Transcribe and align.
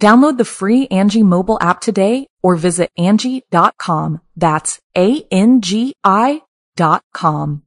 Download 0.00 0.38
the 0.38 0.44
free 0.44 0.86
Angi 0.88 1.24
mobile 1.24 1.58
app 1.60 1.80
today 1.80 2.28
or 2.42 2.54
visit 2.54 2.90
Angi.com. 2.96 4.20
That's 4.36 4.80
A-N-G-I 4.96 6.42
dot 6.76 7.02
com. 7.12 7.64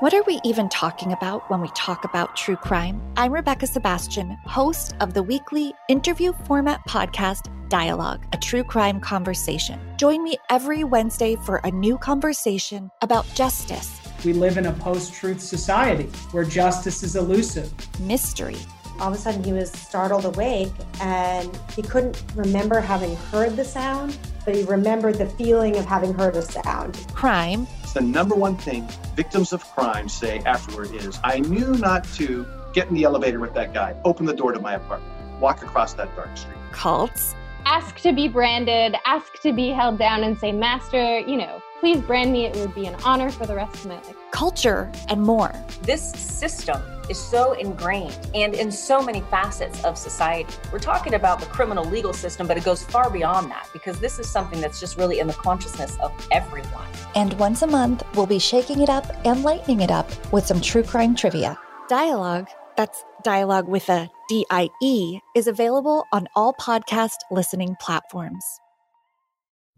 What 0.00 0.12
are 0.14 0.24
we 0.24 0.40
even 0.42 0.68
talking 0.68 1.12
about 1.12 1.48
when 1.48 1.60
we 1.60 1.70
talk 1.76 2.02
about 2.02 2.34
true 2.34 2.56
crime? 2.56 3.00
I'm 3.16 3.32
Rebecca 3.32 3.68
Sebastian, 3.68 4.36
host 4.46 4.96
of 4.98 5.14
the 5.14 5.22
weekly 5.22 5.72
interview 5.88 6.32
format 6.46 6.80
podcast 6.88 7.48
Dialogue, 7.68 8.24
a 8.32 8.36
true 8.36 8.64
crime 8.64 8.98
conversation. 8.98 9.78
Join 9.98 10.24
me 10.24 10.38
every 10.50 10.82
Wednesday 10.82 11.36
for 11.36 11.58
a 11.58 11.70
new 11.70 11.96
conversation 11.96 12.90
about 13.00 13.32
justice. 13.36 14.00
We 14.24 14.32
live 14.32 14.58
in 14.58 14.66
a 14.66 14.72
post 14.72 15.14
truth 15.14 15.40
society 15.40 16.06
where 16.32 16.44
justice 16.44 17.04
is 17.04 17.14
elusive, 17.14 17.72
mystery, 18.00 18.56
all 19.00 19.08
of 19.08 19.14
a 19.14 19.18
sudden 19.18 19.42
he 19.42 19.52
was 19.52 19.70
startled 19.72 20.24
awake 20.24 20.72
and 21.00 21.58
he 21.74 21.82
couldn't 21.82 22.22
remember 22.34 22.80
having 22.80 23.16
heard 23.16 23.56
the 23.56 23.64
sound, 23.64 24.16
but 24.44 24.54
he 24.54 24.62
remembered 24.64 25.16
the 25.16 25.26
feeling 25.26 25.76
of 25.76 25.84
having 25.84 26.14
heard 26.14 26.36
a 26.36 26.42
sound. 26.42 27.06
Crime. 27.14 27.66
It's 27.82 27.92
the 27.94 28.00
number 28.00 28.34
one 28.34 28.56
thing 28.56 28.88
victims 29.14 29.52
of 29.52 29.62
crime 29.74 30.08
say 30.08 30.38
afterward 30.40 30.92
is, 30.94 31.18
I 31.24 31.40
knew 31.40 31.74
not 31.74 32.04
to 32.14 32.46
get 32.72 32.88
in 32.88 32.94
the 32.94 33.04
elevator 33.04 33.40
with 33.40 33.54
that 33.54 33.74
guy, 33.74 33.94
open 34.04 34.26
the 34.26 34.34
door 34.34 34.52
to 34.52 34.60
my 34.60 34.74
apartment, 34.74 35.12
walk 35.40 35.62
across 35.62 35.94
that 35.94 36.14
dark 36.16 36.36
street. 36.36 36.56
Cults. 36.72 37.34
Ask 37.64 38.00
to 38.00 38.12
be 38.12 38.28
branded, 38.28 38.96
ask 39.06 39.40
to 39.42 39.52
be 39.52 39.68
held 39.68 39.98
down 39.98 40.24
and 40.24 40.36
say, 40.38 40.50
Master, 40.50 41.20
you 41.20 41.36
know, 41.36 41.62
please 41.82 42.00
brand 42.00 42.32
me. 42.32 42.46
It 42.46 42.54
would 42.54 42.76
be 42.76 42.86
an 42.86 42.94
honor 43.04 43.28
for 43.28 43.44
the 43.44 43.56
rest 43.56 43.74
of 43.74 43.86
my 43.86 43.96
life. 43.96 44.14
Culture 44.30 44.88
and 45.08 45.20
more. 45.20 45.52
This 45.82 46.12
system 46.12 46.80
is 47.10 47.18
so 47.18 47.54
ingrained 47.54 48.16
and 48.36 48.54
in 48.54 48.70
so 48.70 49.02
many 49.02 49.20
facets 49.22 49.82
of 49.82 49.98
society. 49.98 50.54
We're 50.72 50.78
talking 50.78 51.14
about 51.14 51.40
the 51.40 51.46
criminal 51.46 51.84
legal 51.84 52.12
system, 52.12 52.46
but 52.46 52.56
it 52.56 52.62
goes 52.62 52.84
far 52.84 53.10
beyond 53.10 53.50
that 53.50 53.68
because 53.72 53.98
this 53.98 54.20
is 54.20 54.30
something 54.30 54.60
that's 54.60 54.78
just 54.78 54.96
really 54.96 55.18
in 55.18 55.26
the 55.26 55.32
consciousness 55.32 55.98
of 55.98 56.12
everyone. 56.30 56.86
And 57.16 57.32
once 57.40 57.62
a 57.62 57.66
month, 57.66 58.04
we'll 58.14 58.26
be 58.26 58.38
shaking 58.38 58.80
it 58.80 58.88
up 58.88 59.04
and 59.26 59.42
lightening 59.42 59.80
it 59.80 59.90
up 59.90 60.08
with 60.32 60.46
some 60.46 60.60
true 60.60 60.84
crime 60.84 61.16
trivia. 61.16 61.58
Dialogue, 61.88 62.46
that's 62.76 63.02
dialogue 63.24 63.66
with 63.66 63.88
a 63.88 64.08
D 64.28 64.46
I 64.50 64.68
E, 64.80 65.18
is 65.34 65.48
available 65.48 66.04
on 66.12 66.28
all 66.36 66.54
podcast 66.54 67.18
listening 67.32 67.74
platforms. 67.80 68.44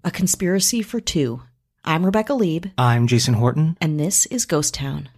A 0.05 0.11
Conspiracy 0.11 0.83
for 0.83 1.00
Two. 1.00 1.41
I'm 1.87 2.03
Rebecca 2.05 2.33
Leib. 2.33 2.67
I'm 2.78 3.06
Jason 3.06 3.34
Horton. 3.34 3.77
And 3.78 4.00
this 4.00 4.25
is 4.27 4.47
Ghost 4.47 4.72
Town. 4.72 5.11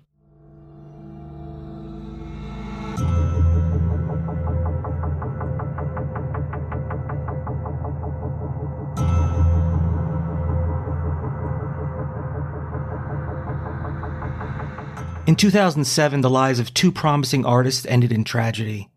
In 15.27 15.37
2007, 15.37 16.21
the 16.21 16.31
lives 16.31 16.59
of 16.59 16.75
two 16.75 16.91
promising 16.91 17.47
artists 17.47 17.87
ended 17.87 18.11
in 18.11 18.25
tragedy. 18.25 18.89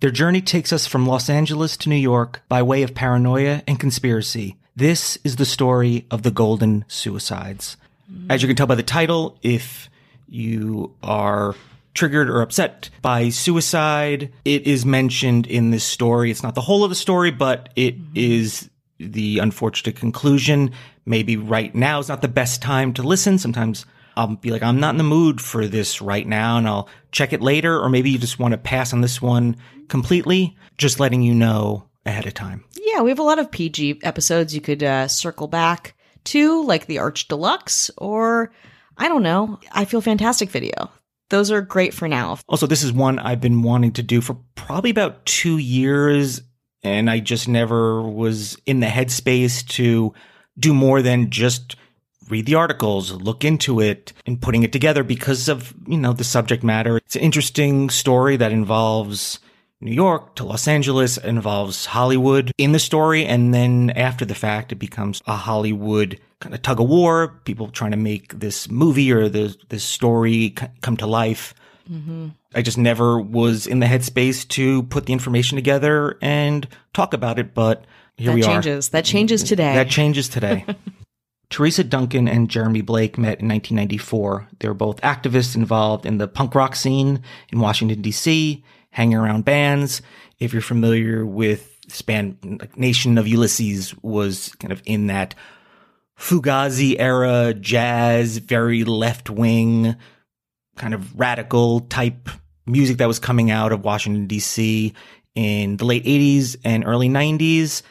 Their 0.00 0.10
journey 0.12 0.40
takes 0.40 0.72
us 0.72 0.86
from 0.86 1.06
Los 1.06 1.28
Angeles 1.28 1.76
to 1.78 1.88
New 1.88 1.96
York 1.96 2.42
by 2.48 2.62
way 2.62 2.84
of 2.84 2.94
paranoia 2.94 3.64
and 3.66 3.80
conspiracy. 3.80 4.56
This 4.78 5.18
is 5.24 5.34
the 5.34 5.44
story 5.44 6.06
of 6.08 6.22
the 6.22 6.30
Golden 6.30 6.84
Suicides. 6.86 7.76
As 8.30 8.42
you 8.42 8.46
can 8.46 8.54
tell 8.54 8.68
by 8.68 8.76
the 8.76 8.84
title, 8.84 9.36
if 9.42 9.90
you 10.28 10.94
are 11.02 11.56
triggered 11.94 12.30
or 12.30 12.42
upset 12.42 12.88
by 13.02 13.30
suicide, 13.30 14.32
it 14.44 14.68
is 14.68 14.86
mentioned 14.86 15.48
in 15.48 15.72
this 15.72 15.82
story. 15.82 16.30
It's 16.30 16.44
not 16.44 16.54
the 16.54 16.60
whole 16.60 16.84
of 16.84 16.90
the 16.90 16.94
story, 16.94 17.32
but 17.32 17.70
it 17.74 17.96
is 18.14 18.70
the 19.00 19.40
unfortunate 19.40 19.96
conclusion. 19.96 20.70
Maybe 21.04 21.36
right 21.36 21.74
now 21.74 21.98
is 21.98 22.08
not 22.08 22.22
the 22.22 22.28
best 22.28 22.62
time 22.62 22.92
to 22.94 23.02
listen. 23.02 23.36
Sometimes 23.36 23.84
I'll 24.16 24.36
be 24.36 24.52
like, 24.52 24.62
I'm 24.62 24.78
not 24.78 24.90
in 24.94 24.98
the 24.98 25.02
mood 25.02 25.40
for 25.40 25.66
this 25.66 26.00
right 26.00 26.24
now 26.24 26.56
and 26.56 26.68
I'll 26.68 26.88
check 27.10 27.32
it 27.32 27.42
later. 27.42 27.80
Or 27.80 27.88
maybe 27.88 28.10
you 28.10 28.18
just 28.18 28.38
want 28.38 28.52
to 28.52 28.58
pass 28.58 28.92
on 28.92 29.00
this 29.00 29.20
one 29.20 29.56
completely, 29.88 30.56
just 30.76 31.00
letting 31.00 31.22
you 31.22 31.34
know 31.34 31.88
ahead 32.06 32.28
of 32.28 32.34
time. 32.34 32.64
Yeah, 32.92 33.02
we 33.02 33.10
have 33.10 33.18
a 33.18 33.24
lot 33.24 33.38
of 33.38 33.50
PG 33.50 34.00
episodes 34.02 34.54
you 34.54 34.60
could 34.60 34.82
uh, 34.82 35.08
circle 35.08 35.46
back 35.46 35.94
to, 36.24 36.64
like 36.64 36.86
the 36.86 36.98
Arch 36.98 37.28
Deluxe, 37.28 37.90
or 37.98 38.50
I 38.96 39.08
don't 39.08 39.22
know, 39.22 39.58
I 39.72 39.84
Feel 39.84 40.00
Fantastic 40.00 40.50
video. 40.50 40.90
Those 41.30 41.50
are 41.50 41.60
great 41.60 41.92
for 41.92 42.08
now. 42.08 42.38
Also, 42.48 42.66
this 42.66 42.82
is 42.82 42.92
one 42.92 43.18
I've 43.18 43.40
been 43.40 43.62
wanting 43.62 43.92
to 43.92 44.02
do 44.02 44.20
for 44.20 44.38
probably 44.54 44.90
about 44.90 45.26
two 45.26 45.58
years, 45.58 46.40
and 46.82 47.10
I 47.10 47.20
just 47.20 47.46
never 47.46 48.02
was 48.02 48.56
in 48.64 48.80
the 48.80 48.86
headspace 48.86 49.66
to 49.68 50.14
do 50.58 50.72
more 50.72 51.02
than 51.02 51.30
just 51.30 51.76
read 52.30 52.46
the 52.46 52.54
articles, 52.54 53.12
look 53.12 53.44
into 53.44 53.80
it, 53.80 54.12
and 54.26 54.40
putting 54.40 54.62
it 54.62 54.72
together 54.72 55.02
because 55.02 55.48
of, 55.48 55.74
you 55.86 55.98
know, 55.98 56.12
the 56.12 56.24
subject 56.24 56.64
matter. 56.64 56.96
It's 56.98 57.16
an 57.16 57.22
interesting 57.22 57.90
story 57.90 58.36
that 58.38 58.52
involves 58.52 59.38
New 59.80 59.92
York 59.92 60.34
to 60.34 60.44
Los 60.44 60.66
Angeles, 60.66 61.18
involves 61.18 61.86
Hollywood 61.86 62.52
in 62.58 62.72
the 62.72 62.78
story. 62.78 63.24
And 63.24 63.54
then 63.54 63.90
after 63.90 64.24
the 64.24 64.34
fact, 64.34 64.72
it 64.72 64.76
becomes 64.76 65.22
a 65.26 65.36
Hollywood 65.36 66.18
kind 66.40 66.54
of 66.54 66.62
tug 66.62 66.80
of 66.80 66.88
war, 66.88 67.40
people 67.44 67.68
trying 67.68 67.92
to 67.92 67.96
make 67.96 68.38
this 68.38 68.68
movie 68.70 69.12
or 69.12 69.28
the, 69.28 69.56
this 69.68 69.84
story 69.84 70.54
come 70.80 70.96
to 70.96 71.06
life. 71.06 71.54
Mm-hmm. 71.90 72.28
I 72.54 72.62
just 72.62 72.78
never 72.78 73.20
was 73.20 73.66
in 73.66 73.80
the 73.80 73.86
headspace 73.86 74.46
to 74.48 74.82
put 74.84 75.06
the 75.06 75.12
information 75.12 75.56
together 75.56 76.18
and 76.20 76.66
talk 76.92 77.14
about 77.14 77.38
it, 77.38 77.54
but 77.54 77.84
here 78.16 78.30
that 78.30 78.34
we 78.34 78.42
changes. 78.42 78.88
are. 78.88 78.90
That 78.92 79.04
changes 79.04 79.42
today. 79.44 79.74
That 79.74 79.88
changes 79.88 80.28
today. 80.28 80.64
Theresa 81.50 81.82
Duncan 81.82 82.28
and 82.28 82.50
Jeremy 82.50 82.82
Blake 82.82 83.16
met 83.16 83.40
in 83.40 83.48
1994. 83.48 84.48
They 84.58 84.68
were 84.68 84.74
both 84.74 85.00
activists 85.00 85.56
involved 85.56 86.04
in 86.04 86.18
the 86.18 86.28
punk 86.28 86.54
rock 86.54 86.76
scene 86.76 87.22
in 87.50 87.60
Washington, 87.60 88.02
D.C., 88.02 88.62
hanging 88.98 89.16
around 89.16 89.44
bands. 89.44 90.02
If 90.40 90.52
you're 90.52 90.60
familiar 90.60 91.24
with 91.24 91.78
span, 91.86 92.36
like 92.42 92.76
Nation 92.76 93.16
of 93.16 93.28
Ulysses 93.28 93.94
was 94.02 94.48
kind 94.58 94.72
of 94.72 94.82
in 94.86 95.06
that 95.06 95.36
Fugazi 96.18 96.96
era 96.98 97.54
jazz, 97.54 98.38
very 98.38 98.82
left 98.82 99.30
wing, 99.30 99.94
kind 100.74 100.94
of 100.94 101.16
radical 101.16 101.78
type 101.78 102.28
music 102.66 102.96
that 102.96 103.06
was 103.06 103.20
coming 103.20 103.52
out 103.52 103.70
of 103.70 103.84
Washington, 103.84 104.26
D.C. 104.26 104.92
in 105.36 105.76
the 105.76 105.84
late 105.84 106.04
80s 106.04 106.56
and 106.64 106.84
early 106.84 107.08
90s. 107.08 107.82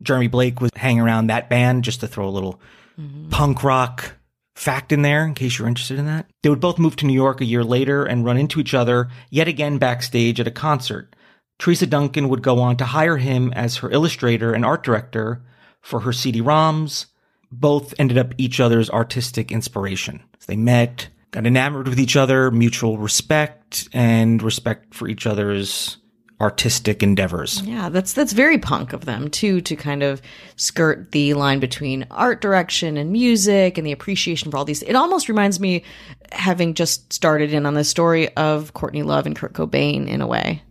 Jeremy 0.00 0.28
Blake 0.28 0.62
was 0.62 0.70
hanging 0.74 1.02
around 1.02 1.26
that 1.26 1.50
band 1.50 1.84
just 1.84 2.00
to 2.00 2.08
throw 2.08 2.26
a 2.26 2.30
little 2.30 2.58
mm-hmm. 2.98 3.28
punk 3.28 3.62
rock 3.64 4.14
fact 4.54 4.92
in 4.92 5.02
there 5.02 5.26
in 5.26 5.34
case 5.34 5.58
you're 5.58 5.68
interested 5.68 5.98
in 5.98 6.06
that. 6.06 6.26
They 6.42 6.48
would 6.48 6.60
both 6.60 6.78
move 6.78 6.96
to 6.96 7.06
New 7.06 7.14
York 7.14 7.40
a 7.40 7.46
year 7.46 7.64
later 7.64 8.04
and 8.04 8.24
run 8.24 8.36
into 8.36 8.60
each 8.60 8.74
other 8.74 9.08
yet 9.30 9.48
again 9.48 9.78
backstage 9.78 10.40
at 10.40 10.46
a 10.46 10.52
concert. 10.52 11.16
Theresa 11.58 11.86
Duncan 11.86 12.28
would 12.28 12.42
go 12.42 12.60
on 12.60 12.76
to 12.78 12.84
hire 12.84 13.16
him 13.16 13.52
as 13.52 13.76
her 13.76 13.90
illustrator 13.90 14.52
and 14.52 14.64
art 14.64 14.82
director 14.82 15.42
for 15.80 16.00
her 16.00 16.12
CD-ROMs. 16.12 17.06
Both 17.50 17.94
ended 17.98 18.18
up 18.18 18.34
each 18.38 18.58
other's 18.58 18.90
artistic 18.90 19.52
inspiration. 19.52 20.22
They 20.46 20.56
met, 20.56 21.08
got 21.30 21.46
enamored 21.46 21.86
with 21.86 22.00
each 22.00 22.16
other, 22.16 22.50
mutual 22.50 22.98
respect, 22.98 23.88
and 23.92 24.42
respect 24.42 24.94
for 24.94 25.08
each 25.08 25.26
other's 25.26 25.98
artistic 26.40 27.02
endeavors. 27.02 27.62
Yeah, 27.62 27.88
that's 27.88 28.12
that's 28.12 28.32
very 28.32 28.58
punk 28.58 28.92
of 28.92 29.04
them 29.04 29.30
too 29.30 29.60
to 29.62 29.76
kind 29.76 30.02
of 30.02 30.20
skirt 30.56 31.12
the 31.12 31.34
line 31.34 31.60
between 31.60 32.06
art 32.10 32.40
direction 32.40 32.96
and 32.96 33.12
music 33.12 33.78
and 33.78 33.86
the 33.86 33.92
appreciation 33.92 34.50
for 34.50 34.56
all 34.56 34.64
these. 34.64 34.82
It 34.82 34.94
almost 34.94 35.28
reminds 35.28 35.60
me, 35.60 35.84
having 36.32 36.74
just 36.74 37.12
started 37.12 37.52
in 37.52 37.66
on 37.66 37.74
the 37.74 37.84
story 37.84 38.34
of 38.36 38.74
Courtney 38.74 39.02
Love 39.02 39.26
and 39.26 39.36
Kurt 39.36 39.52
Cobain 39.52 40.08
in 40.08 40.20
a 40.20 40.26
way. 40.26 40.62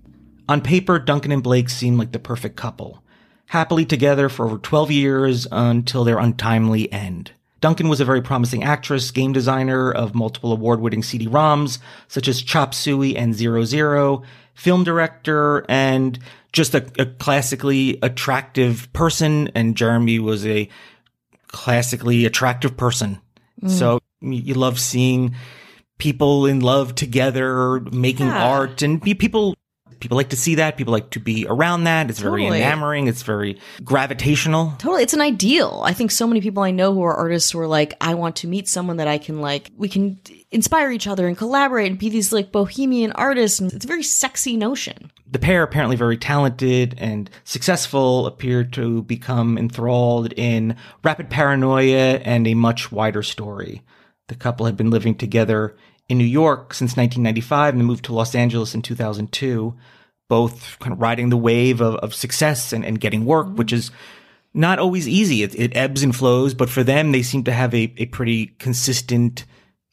On 0.50 0.60
paper, 0.60 1.00
Duncan 1.00 1.31
and 1.31 1.42
Blake 1.42 1.69
seem 1.69 1.98
like 1.98 2.12
the 2.12 2.19
perfect 2.19 2.57
couple, 2.57 3.01
happily 3.45 3.86
together 3.86 4.27
for 4.27 4.45
over 4.45 4.57
12 4.57 4.92
years 4.92 5.48
until 5.51 6.04
their 6.04 6.19
untimely 6.19 6.92
end. 6.92 7.31
Duncan 7.62 7.88
was 7.88 8.01
a 8.01 8.06
very 8.06 8.21
promising 8.21 8.62
actress, 8.62 9.10
game 9.10 9.31
designer 9.31 9.89
of 9.89 10.13
multiple 10.13 10.51
award-winning 10.51 11.01
CD-ROMs, 11.01 11.80
such 12.10 12.27
as 12.27 12.42
Chop 12.42 12.74
Suey 12.74 13.15
and 13.15 13.33
Zero 13.33 13.63
Zero, 13.63 14.24
film 14.53 14.83
director, 14.83 15.65
and 15.69 16.19
just 16.51 16.75
a, 16.75 16.85
a 17.00 17.05
classically 17.05 18.00
attractive 18.01 18.91
person. 18.94 19.50
And 19.55 19.75
Jeremy 19.75 20.19
was 20.19 20.45
a 20.45 20.69
classically 21.47 22.25
attractive 22.25 22.75
person. 22.77 23.19
Mm. 23.61 23.69
So 23.69 24.00
you 24.21 24.53
love 24.53 24.79
seeing 24.79 25.35
people 25.97 26.45
in 26.45 26.59
love 26.59 26.95
together, 26.95 27.79
making 27.91 28.27
Yeah. 28.27 28.45
art, 28.45 28.81
and 28.81 29.01
people 29.01 29.55
people 30.03 30.17
like 30.17 30.29
to 30.29 30.35
see 30.35 30.55
that. 30.55 30.75
People 30.75 30.91
like 30.91 31.11
to 31.11 31.19
be 31.21 31.47
around 31.47 31.85
that. 31.85 32.09
It's 32.09 32.19
very 32.19 32.45
enamoring. 32.45 33.07
It's 33.07 33.23
very 33.23 33.57
gravitational. 33.85 34.73
Totally. 34.77 35.01
It's 35.01 35.13
an 35.13 35.21
ideal. 35.21 35.81
I 35.85 35.94
think 35.94 36.11
so 36.11 36.27
many 36.27 36.41
people 36.41 36.61
I 36.61 36.71
know 36.71 36.94
who 36.94 37.01
are 37.03 37.15
artists 37.15 37.51
who 37.51 37.59
are 37.59 37.67
like, 37.67 37.94
I 38.01 38.13
want 38.13 38.35
to 38.38 38.47
meet 38.47 38.67
someone 38.67 38.97
that 38.97 39.07
I 39.07 39.17
can 39.17 39.39
like, 39.39 39.71
we 39.77 39.88
can 39.88 40.19
inspire 40.51 40.91
each 40.91 41.07
other 41.07 41.25
and 41.25 41.38
collaborate 41.38 41.89
and 41.89 41.97
be 41.97 42.09
these 42.09 42.33
like 42.33 42.51
bohemian 42.51 43.13
artists. 43.13 43.61
And 43.61 43.71
it's 43.71 43.85
a 43.85 43.88
very 43.88 44.03
sexy 44.03 44.57
notion. 44.57 45.09
The 45.25 45.39
pair, 45.39 45.63
apparently 45.63 45.95
very 45.95 46.17
talented 46.17 46.95
and 46.97 47.29
successful, 47.45 48.27
appear 48.27 48.65
to 48.65 49.03
become 49.03 49.57
enthralled 49.57 50.33
in 50.33 50.75
rapid 51.01 51.29
paranoia 51.29 52.19
and 52.25 52.45
a 52.45 52.55
much 52.55 52.91
wider 52.91 53.23
story. 53.23 53.83
The 54.27 54.35
couple 54.35 54.65
had 54.65 54.75
been 54.75 54.89
living 54.89 55.15
together 55.15 55.77
in 56.09 56.17
New 56.17 56.25
York 56.25 56.73
since 56.73 56.97
1995 56.97 57.75
and 57.75 57.85
moved 57.85 58.05
to 58.05 58.13
Los 58.13 58.35
Angeles 58.35 58.75
in 58.75 58.81
2002, 58.81 59.73
both 60.29 60.77
kind 60.79 60.93
of 60.93 61.01
riding 61.01 61.29
the 61.29 61.37
wave 61.37 61.81
of, 61.81 61.95
of 61.95 62.13
success 62.13 62.73
and, 62.73 62.85
and 62.85 62.99
getting 62.99 63.25
work, 63.25 63.47
mm-hmm. 63.47 63.55
which 63.55 63.73
is 63.73 63.91
not 64.53 64.79
always 64.79 65.07
easy. 65.07 65.43
It, 65.43 65.55
it 65.55 65.75
ebbs 65.75 66.03
and 66.03 66.15
flows, 66.15 66.53
but 66.53 66.69
for 66.69 66.83
them, 66.83 67.11
they 67.11 67.23
seem 67.23 67.43
to 67.45 67.51
have 67.51 67.73
a, 67.73 67.93
a 67.97 68.05
pretty 68.07 68.47
consistent 68.59 69.45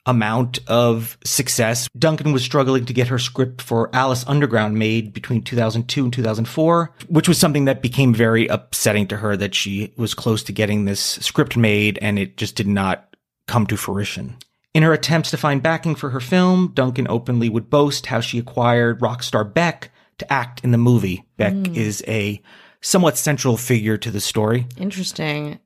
amount 0.06 0.58
of 0.66 1.18
success. 1.24 1.88
Duncan 1.96 2.32
was 2.32 2.42
struggling 2.42 2.86
to 2.86 2.92
get 2.92 3.08
her 3.08 3.18
script 3.18 3.60
for 3.62 3.90
Alice 3.94 4.24
Underground 4.26 4.78
made 4.78 5.12
between 5.12 5.42
2002 5.42 6.04
and 6.04 6.12
2004, 6.12 6.92
which 7.08 7.28
was 7.28 7.38
something 7.38 7.66
that 7.66 7.82
became 7.82 8.14
very 8.14 8.46
upsetting 8.46 9.06
to 9.08 9.18
her 9.18 9.36
that 9.36 9.54
she 9.54 9.92
was 9.96 10.14
close 10.14 10.42
to 10.44 10.52
getting 10.52 10.84
this 10.84 11.00
script 11.00 11.56
made 11.56 11.98
and 12.00 12.18
it 12.18 12.36
just 12.36 12.56
did 12.56 12.66
not 12.66 13.14
come 13.46 13.66
to 13.66 13.76
fruition. 13.76 14.36
In 14.72 14.82
her 14.84 14.92
attempts 14.92 15.30
to 15.32 15.36
find 15.36 15.62
backing 15.62 15.96
for 15.96 16.10
her 16.10 16.20
film, 16.20 16.70
Duncan 16.74 17.06
openly 17.08 17.48
would 17.48 17.70
boast 17.70 18.06
how 18.06 18.20
she 18.20 18.38
acquired 18.38 19.02
rock 19.02 19.22
star 19.22 19.44
Beck 19.44 19.90
to 20.20 20.32
act 20.32 20.62
in 20.64 20.70
the 20.70 20.78
movie. 20.78 21.24
Beck 21.36 21.52
hmm. 21.52 21.74
is 21.74 22.02
a 22.06 22.40
somewhat 22.80 23.18
central 23.18 23.56
figure 23.56 23.96
to 23.98 24.10
the 24.10 24.20
story. 24.20 24.66
Interesting. 24.76 25.58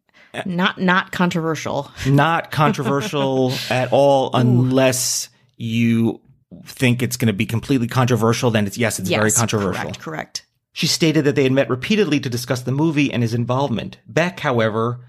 Not, 0.44 0.80
not 0.80 1.12
controversial. 1.12 1.90
Not 2.08 2.50
controversial 2.50 3.52
at 3.70 3.92
all 3.92 4.30
unless 4.34 5.28
you 5.56 6.20
think 6.64 7.02
it's 7.02 7.16
going 7.16 7.28
to 7.28 7.32
be 7.32 7.46
completely 7.46 7.86
controversial. 7.86 8.50
Then 8.50 8.66
it's, 8.66 8.76
yes, 8.76 8.98
it's 8.98 9.08
very 9.08 9.30
controversial. 9.30 9.84
Correct. 9.84 10.00
Correct. 10.00 10.46
She 10.72 10.88
stated 10.88 11.24
that 11.24 11.36
they 11.36 11.44
had 11.44 11.52
met 11.52 11.70
repeatedly 11.70 12.18
to 12.18 12.28
discuss 12.28 12.62
the 12.62 12.72
movie 12.72 13.12
and 13.12 13.22
his 13.22 13.32
involvement. 13.32 13.98
Beck, 14.08 14.40
however, 14.40 15.06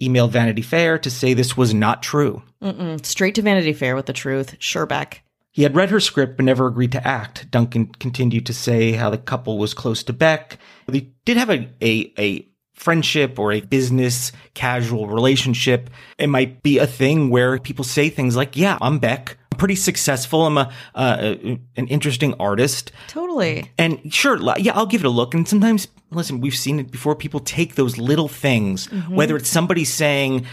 emailed 0.00 0.30
Vanity 0.30 0.62
Fair 0.62 0.96
to 0.98 1.10
say 1.10 1.34
this 1.34 1.56
was 1.56 1.74
not 1.74 2.04
true. 2.04 2.42
Mm-mm. 2.62 3.04
Straight 3.04 3.34
to 3.34 3.42
Vanity 3.42 3.72
Fair 3.72 3.96
with 3.96 4.06
the 4.06 4.12
truth. 4.12 4.56
Sherbeck. 4.60 5.18
He 5.58 5.64
had 5.64 5.74
read 5.74 5.90
her 5.90 5.98
script 5.98 6.36
but 6.36 6.44
never 6.44 6.68
agreed 6.68 6.92
to 6.92 7.04
act. 7.04 7.50
Duncan 7.50 7.86
continued 7.86 8.46
to 8.46 8.54
say 8.54 8.92
how 8.92 9.10
the 9.10 9.18
couple 9.18 9.58
was 9.58 9.74
close 9.74 10.04
to 10.04 10.12
Beck. 10.12 10.56
They 10.86 11.10
did 11.24 11.36
have 11.36 11.50
a, 11.50 11.68
a, 11.82 12.12
a 12.16 12.48
friendship 12.74 13.40
or 13.40 13.50
a 13.50 13.60
business 13.60 14.30
casual 14.54 15.08
relationship. 15.08 15.90
It 16.16 16.28
might 16.28 16.62
be 16.62 16.78
a 16.78 16.86
thing 16.86 17.30
where 17.30 17.58
people 17.58 17.84
say 17.84 18.08
things 18.08 18.36
like, 18.36 18.56
yeah, 18.56 18.78
I'm 18.80 19.00
Beck. 19.00 19.36
I'm 19.50 19.58
pretty 19.58 19.74
successful. 19.74 20.46
I'm 20.46 20.58
a, 20.58 20.72
uh, 20.94 21.34
an 21.76 21.88
interesting 21.88 22.34
artist. 22.34 22.92
Totally. 23.08 23.68
And 23.78 24.14
sure, 24.14 24.38
yeah, 24.58 24.76
I'll 24.76 24.86
give 24.86 25.00
it 25.00 25.08
a 25.08 25.10
look. 25.10 25.34
And 25.34 25.48
sometimes, 25.48 25.88
listen, 26.12 26.40
we've 26.40 26.54
seen 26.54 26.78
it 26.78 26.92
before. 26.92 27.16
People 27.16 27.40
take 27.40 27.74
those 27.74 27.98
little 27.98 28.28
things, 28.28 28.86
whether 29.08 29.34
it's 29.34 29.50
somebody 29.50 29.84
saying, 29.84 30.46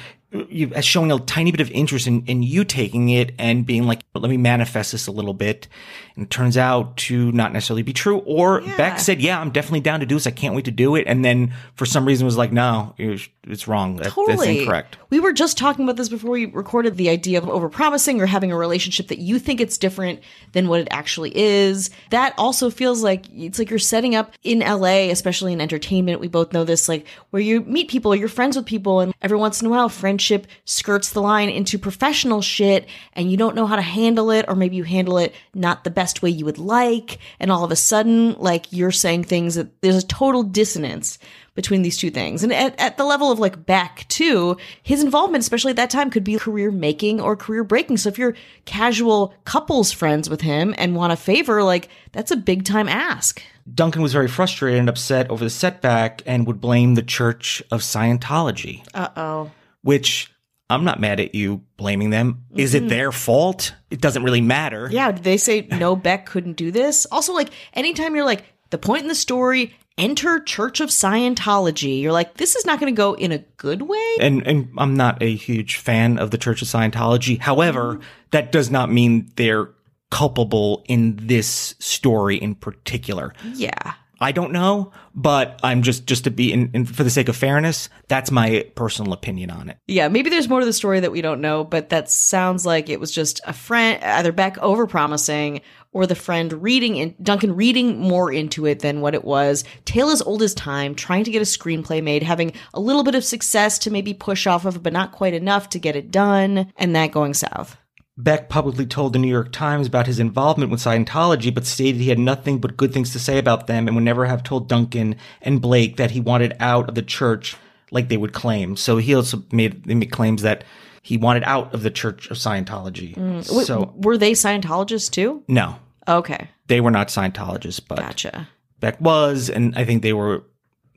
as 0.74 0.86
showing 0.86 1.12
a 1.12 1.20
tiny 1.20 1.52
bit 1.52 1.62
of 1.62 1.72
interest 1.72 2.08
in, 2.08 2.26
in 2.26 2.44
you 2.44 2.64
taking 2.64 3.10
it 3.10 3.34
and 3.38 3.66
being 3.66 3.84
like, 3.84 4.02
let 4.14 4.30
me 4.30 4.38
manifest 4.38 4.92
this 4.92 5.08
a 5.08 5.12
little 5.12 5.34
bit. 5.34 5.68
And 6.16 6.26
it 6.26 6.30
turns 6.30 6.58
out 6.58 6.96
to 6.98 7.32
not 7.34 7.52
necessarily 7.52 7.84
be 7.84 7.94
true. 7.94 8.20
Or 8.20 8.62
Beck 8.78 9.00
said, 9.00 9.22
yeah, 9.22 9.40
I'm 9.40 9.52
definitely 9.52 9.82
down 9.82 10.00
to 10.00 10.06
do 10.06 10.16
this. 10.16 10.28
I 10.28 10.32
can't 10.32 10.56
wait 10.56 10.66
to 10.66 10.72
do 10.72 10.96
it. 10.96 11.06
And 11.08 11.26
then 11.26 11.54
for 11.76 11.86
some 11.86 12.06
reason 12.06 12.26
was 12.26 12.38
like, 12.38 12.54
no, 12.54 12.94
it's 12.98 13.28
it's 13.48 13.68
wrong. 13.68 14.00
Totally. 14.00 14.36
That's 14.36 14.48
incorrect. 14.48 14.98
We 15.10 15.20
were 15.20 15.34
just 15.34 15.58
talking 15.58 15.86
about 15.86 15.98
this 15.98 16.10
before 16.10 16.32
we 16.32 16.46
recorded 16.46 16.98
the 16.98 17.10
idea 17.10 17.38
of 17.38 17.46
overpromising 17.46 18.20
or 18.20 18.26
having 18.26 18.52
a 18.52 18.58
relationship 18.58 19.08
that 19.10 19.20
you 19.20 19.40
think 19.40 19.62
it's 19.62 19.78
different 19.78 20.22
than 20.54 20.68
what 20.68 20.80
it 20.80 20.88
actually 20.90 21.36
is. 21.36 21.90
That 22.10 22.34
also 22.38 22.70
feels 22.70 23.04
like 23.04 23.26
it's 23.32 23.60
like 23.60 23.70
you're 23.70 23.80
setting 23.80 24.16
up 24.16 24.34
in 24.44 24.60
LA, 24.60 25.10
especially 25.12 25.54
in 25.54 25.62
entertainment. 25.62 26.20
We 26.20 26.28
both 26.28 26.54
know 26.54 26.64
this, 26.64 26.90
like 26.90 27.06
where 27.30 27.42
you 27.42 27.62
meet 27.62 27.90
people, 27.90 28.16
you're 28.16 28.28
friends 28.28 28.56
with 28.56 28.66
people, 28.66 29.00
and 29.00 29.14
every 29.22 29.38
once 29.38 29.62
in 29.62 29.68
a 29.68 29.70
while, 29.70 29.90
friendship 29.90 30.48
skirts 30.66 31.12
the 31.12 31.22
line 31.22 31.50
into 31.50 31.78
professional 31.78 32.42
shit, 32.42 32.88
and 33.14 33.30
you 33.30 33.38
don't 33.38 33.56
know 33.56 33.68
how 33.68 33.76
to 33.76 33.82
handle 33.82 34.32
it, 34.32 34.46
or 34.48 34.56
maybe 34.56 34.76
you 34.76 34.84
handle 34.84 35.18
it 35.18 35.36
not 35.54 35.84
the 35.84 35.92
best 35.92 36.05
way 36.22 36.30
you 36.30 36.46
would 36.46 36.58
like, 36.58 37.20
and 37.40 37.52
all 37.52 37.64
of 37.64 37.72
a 37.72 37.76
sudden, 37.76 38.34
like 38.34 38.72
you're 38.72 38.92
saying 38.92 39.24
things 39.24 39.56
that 39.56 39.82
there's 39.82 40.04
a 40.04 40.08
total 40.08 40.44
dissonance 40.44 41.18
between 41.56 41.82
these 41.82 41.98
two 41.98 42.12
things. 42.12 42.44
And 42.44 42.54
at, 42.54 42.80
at 42.80 42.98
the 42.98 43.06
level 43.06 43.32
of 43.32 43.40
like 43.40 43.66
back 43.66 44.08
to 44.10 44.58
his 44.84 45.02
involvement, 45.02 45.42
especially 45.42 45.72
at 45.72 45.78
that 45.78 45.90
time, 45.90 46.10
could 46.10 46.24
be 46.24 46.38
career 46.38 46.70
making 46.70 47.22
or 47.22 47.36
career 47.36 47.64
breaking. 47.64 47.98
So 47.98 48.10
if 48.10 48.18
you're 48.20 48.36
casual 48.66 49.34
couples 49.46 49.92
friends 49.92 50.30
with 50.30 50.42
him 50.42 50.76
and 50.78 50.96
want 50.96 51.14
a 51.14 51.16
favor, 51.18 51.64
like 51.64 51.90
that's 52.12 52.32
a 52.32 52.36
big 52.36 52.66
time 52.66 52.90
ask. 52.90 53.42
Duncan 53.74 54.02
was 54.02 54.14
very 54.14 54.28
frustrated 54.28 54.80
and 54.80 54.90
upset 54.90 55.32
over 55.32 55.44
the 55.44 55.50
setback 55.50 56.22
and 56.26 56.46
would 56.46 56.62
blame 56.62 56.94
the 56.94 57.02
Church 57.02 57.64
of 57.72 57.82
Scientology. 57.82 58.86
Uh 58.94 59.10
oh. 59.16 59.52
which 59.82 60.32
I'm 60.70 60.84
not 60.84 61.00
mad 61.00 61.20
at 61.20 61.36
you 61.36 61.62
blaming 61.78 62.10
them. 62.10 62.46
Is 62.56 62.74
it 62.74 62.80
mm-hmm. 62.80 62.90
their 62.90 63.12
fault? 63.12 63.74
It 63.92 64.02
doesn't 64.02 64.24
really 64.24 64.42
matter. 64.42 64.90
Yeah. 64.92 65.12
Did 65.12 65.24
they 65.24 65.38
say 65.38 65.68
no, 65.72 65.96
Beck 65.96 66.26
couldn't 66.26 66.54
do 66.54 66.72
this? 66.72 67.06
Also, 67.12 67.34
like 67.34 67.50
anytime 67.74 68.16
you're 68.16 68.26
like, 68.26 68.46
the 68.72 68.78
point 68.80 69.04
in 69.04 69.08
the 69.08 69.16
story, 69.16 69.76
enter 69.98 70.40
Church 70.40 70.80
of 70.80 70.90
Scientology, 70.90 72.02
you're 72.02 72.12
like, 72.12 72.36
this 72.36 72.56
is 72.56 72.66
not 72.66 72.80
going 72.80 72.94
to 72.94 72.98
go 72.98 73.14
in 73.14 73.32
a 73.32 73.38
good 73.58 73.84
way. 73.84 74.16
And 74.20 74.46
and 74.48 74.70
I'm 74.78 74.96
not 74.96 75.22
a 75.22 75.36
huge 75.36 75.78
fan 75.78 76.18
of 76.18 76.32
the 76.32 76.38
Church 76.38 76.62
of 76.62 76.68
Scientology. 76.68 77.40
However, 77.40 77.96
mm-hmm. 77.96 78.04
that 78.32 78.52
does 78.52 78.72
not 78.72 78.92
mean 78.92 79.32
they're 79.36 79.70
culpable 80.10 80.84
in 80.88 81.18
this 81.22 81.76
story 81.80 82.38
in 82.38 82.56
particular. 82.56 83.34
Yeah. 83.54 83.94
I 84.20 84.32
don't 84.32 84.52
know, 84.52 84.92
but 85.14 85.60
I'm 85.64 85.82
just 85.82 86.06
just 86.06 86.24
to 86.26 86.32
be 86.32 86.52
in, 86.54 86.72
in 86.74 86.86
for 86.86 87.04
the 87.04 87.10
sake 87.10 87.30
of 87.30 87.36
fairness, 87.36 87.90
that's 88.08 88.32
my 88.32 88.70
personal 88.76 89.14
opinion 89.14 89.52
on 89.52 89.70
it. 89.70 89.78
Yeah, 89.88 90.08
maybe 90.08 90.30
there's 90.30 90.50
more 90.50 90.60
to 90.60 90.66
the 90.66 90.74
story 90.74 91.00
that 91.02 91.12
we 91.12 91.22
don't 91.22 91.42
know, 91.42 91.64
but 91.64 91.90
that 91.90 92.10
sounds 92.10 92.66
like 92.66 92.90
it 92.90 93.00
was 93.00 93.12
just 93.12 93.42
a 93.46 93.54
friend, 93.54 94.04
either 94.04 94.32
Beck 94.32 94.56
overpromising 94.58 95.62
or 95.92 96.06
the 96.06 96.16
friend 96.16 96.62
reading 96.62 96.98
in 96.98 97.16
Duncan 97.22 97.56
reading 97.56 98.00
more 98.00 98.32
into 98.32 98.66
it 98.66 98.80
than 98.80 99.02
what 99.02 99.14
it 99.14 99.24
was. 99.24 99.64
Tale 99.86 100.10
as 100.10 100.22
old 100.22 100.42
as 100.42 100.54
time, 100.54 100.94
trying 100.94 101.24
to 101.24 101.32
get 101.32 101.42
a 101.42 101.46
screenplay 101.46 102.04
made, 102.04 102.22
having 102.22 102.52
a 102.74 102.82
little 102.82 103.04
bit 103.04 103.16
of 103.16 103.24
success 103.24 103.80
to 103.80 103.92
maybe 103.92 104.14
push 104.14 104.46
off 104.46 104.66
of, 104.66 104.84
but 104.84 104.92
not 104.92 105.14
quite 105.14 105.34
enough 105.34 105.70
to 105.70 105.80
get 105.80 105.96
it 105.96 106.12
done, 106.12 106.72
and 106.76 106.96
that 106.96 107.14
going 107.14 107.34
south. 107.34 107.78
Beck 108.18 108.48
publicly 108.48 108.86
told 108.86 109.12
the 109.12 109.20
New 109.20 109.28
York 109.28 109.52
Times 109.52 109.88
about 109.88 110.08
his 110.08 110.20
involvement 110.20 110.72
with 110.72 110.80
Scientology, 110.80 111.54
but 111.54 111.66
stated 111.66 112.00
he 112.00 112.08
had 112.10 112.20
nothing 112.20 112.60
but 112.60 112.78
good 112.78 112.94
things 112.94 113.12
to 113.12 113.20
say 113.20 113.38
about 113.38 113.68
them 113.68 113.88
and 113.88 113.96
would 113.96 114.06
never 114.06 114.26
have 114.26 114.42
told 114.42 114.70
Duncan 114.70 115.18
and 115.42 115.62
Blake 115.62 115.98
that 115.98 116.12
he 116.12 116.22
wanted 116.22 116.56
out 116.62 116.88
of 116.88 116.96
the 116.96 117.02
church 117.02 117.58
like 117.92 118.08
they 118.08 118.16
would 118.16 118.32
claim. 118.32 118.78
So 118.78 118.98
he 118.98 119.14
also 119.14 119.44
made, 119.52 119.86
made 119.86 120.12
claims 120.12 120.44
that 120.44 120.64
he 121.02 121.18
wanted 121.18 121.44
out 121.44 121.74
of 121.74 121.84
the 121.84 121.92
Church 121.92 122.32
of 122.32 122.38
Scientology. 122.38 123.16
Wait, 123.18 123.68
So, 123.68 123.94
were 123.98 124.18
they 124.18 124.32
Scientologists 124.32 125.12
too? 125.12 125.44
no, 125.50 125.76
Okay, 126.08 126.50
they 126.68 126.80
were 126.82 126.92
not 126.92 127.10
Scientologists, 127.10 127.82
but 127.86 127.98
gotcha. 128.00 128.48
Beck 128.80 129.00
was, 129.02 129.50
and 129.50 129.76
I 129.76 129.84
think 129.86 130.04
they 130.04 130.14
were 130.14 130.44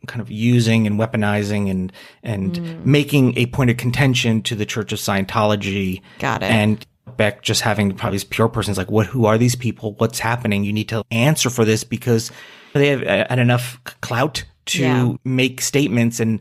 kind 0.07 0.21
of 0.21 0.31
using 0.31 0.87
and 0.87 0.99
weaponizing 1.01 1.69
and 1.71 1.93
and 2.23 2.53
Mm. 2.55 2.85
making 2.87 3.37
a 3.37 3.47
point 3.47 3.71
of 3.71 3.77
contention 3.77 4.41
to 4.43 4.55
the 4.55 4.65
Church 4.67 4.93
of 4.93 4.99
Scientology. 4.99 6.01
Got 6.21 6.43
it. 6.43 6.51
And 6.51 6.87
Beck 7.17 7.43
just 7.43 7.63
having 7.63 7.95
probably 7.95 8.17
this 8.17 8.25
pure 8.25 8.49
person 8.49 8.73
is 8.73 8.79
like, 8.79 8.91
what, 8.91 9.07
who 9.07 9.27
are 9.27 9.39
these 9.39 9.57
people? 9.57 9.95
What's 9.95 10.19
happening? 10.19 10.65
You 10.65 10.73
need 10.73 10.89
to 10.91 11.03
answer 11.11 11.51
for 11.51 11.65
this 11.65 11.85
because 11.85 12.31
they 12.75 12.89
have 12.89 13.03
uh, 13.03 13.27
had 13.29 13.39
enough 13.39 13.81
clout 14.01 14.45
to 14.67 14.83
Yeah. 14.83 15.13
make 15.25 15.61
statements 15.61 16.21
and 16.21 16.41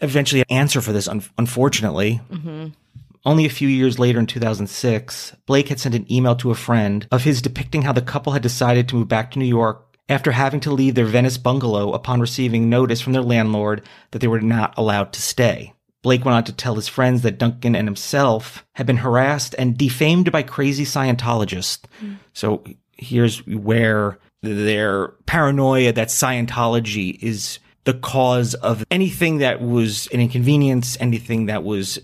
eventually 0.00 0.44
answer 0.48 0.80
for 0.80 0.92
this, 0.92 1.06
un- 1.08 1.22
unfortunately. 1.38 2.20
Mm-hmm. 2.30 2.68
Only 3.24 3.44
a 3.44 3.50
few 3.50 3.68
years 3.68 3.98
later 3.98 4.18
in 4.20 4.26
2006, 4.26 5.34
Blake 5.46 5.68
had 5.68 5.80
sent 5.80 5.94
an 5.94 6.10
email 6.12 6.36
to 6.36 6.50
a 6.50 6.54
friend 6.54 7.06
of 7.10 7.24
his 7.24 7.42
depicting 7.42 7.82
how 7.82 7.92
the 7.92 8.00
couple 8.02 8.32
had 8.32 8.42
decided 8.42 8.88
to 8.88 8.94
move 8.96 9.08
back 9.08 9.30
to 9.32 9.38
New 9.38 9.44
York 9.46 9.82
after 10.08 10.30
having 10.30 10.60
to 10.60 10.70
leave 10.70 10.94
their 10.94 11.04
Venice 11.06 11.36
bungalow 11.36 11.92
upon 11.92 12.20
receiving 12.20 12.70
notice 12.70 13.00
from 13.00 13.12
their 13.12 13.22
landlord 13.22 13.82
that 14.12 14.20
they 14.20 14.28
were 14.28 14.40
not 14.40 14.72
allowed 14.78 15.12
to 15.12 15.20
stay. 15.20 15.72
Blake 16.06 16.24
went 16.24 16.36
on 16.36 16.44
to 16.44 16.52
tell 16.52 16.76
his 16.76 16.86
friends 16.86 17.22
that 17.22 17.36
Duncan 17.36 17.74
and 17.74 17.88
himself 17.88 18.64
had 18.74 18.86
been 18.86 18.98
harassed 18.98 19.56
and 19.58 19.76
defamed 19.76 20.30
by 20.30 20.40
crazy 20.44 20.84
Scientologists. 20.84 21.80
So 22.32 22.62
here's 22.92 23.44
where 23.44 24.16
their 24.40 25.08
paranoia 25.26 25.92
that 25.94 26.06
Scientology 26.06 27.20
is 27.20 27.58
the 27.82 27.94
cause 27.94 28.54
of 28.54 28.84
anything 28.88 29.38
that 29.38 29.60
was 29.60 30.06
an 30.12 30.20
inconvenience, 30.20 30.96
anything 31.00 31.46
that 31.46 31.64
was 31.64 31.98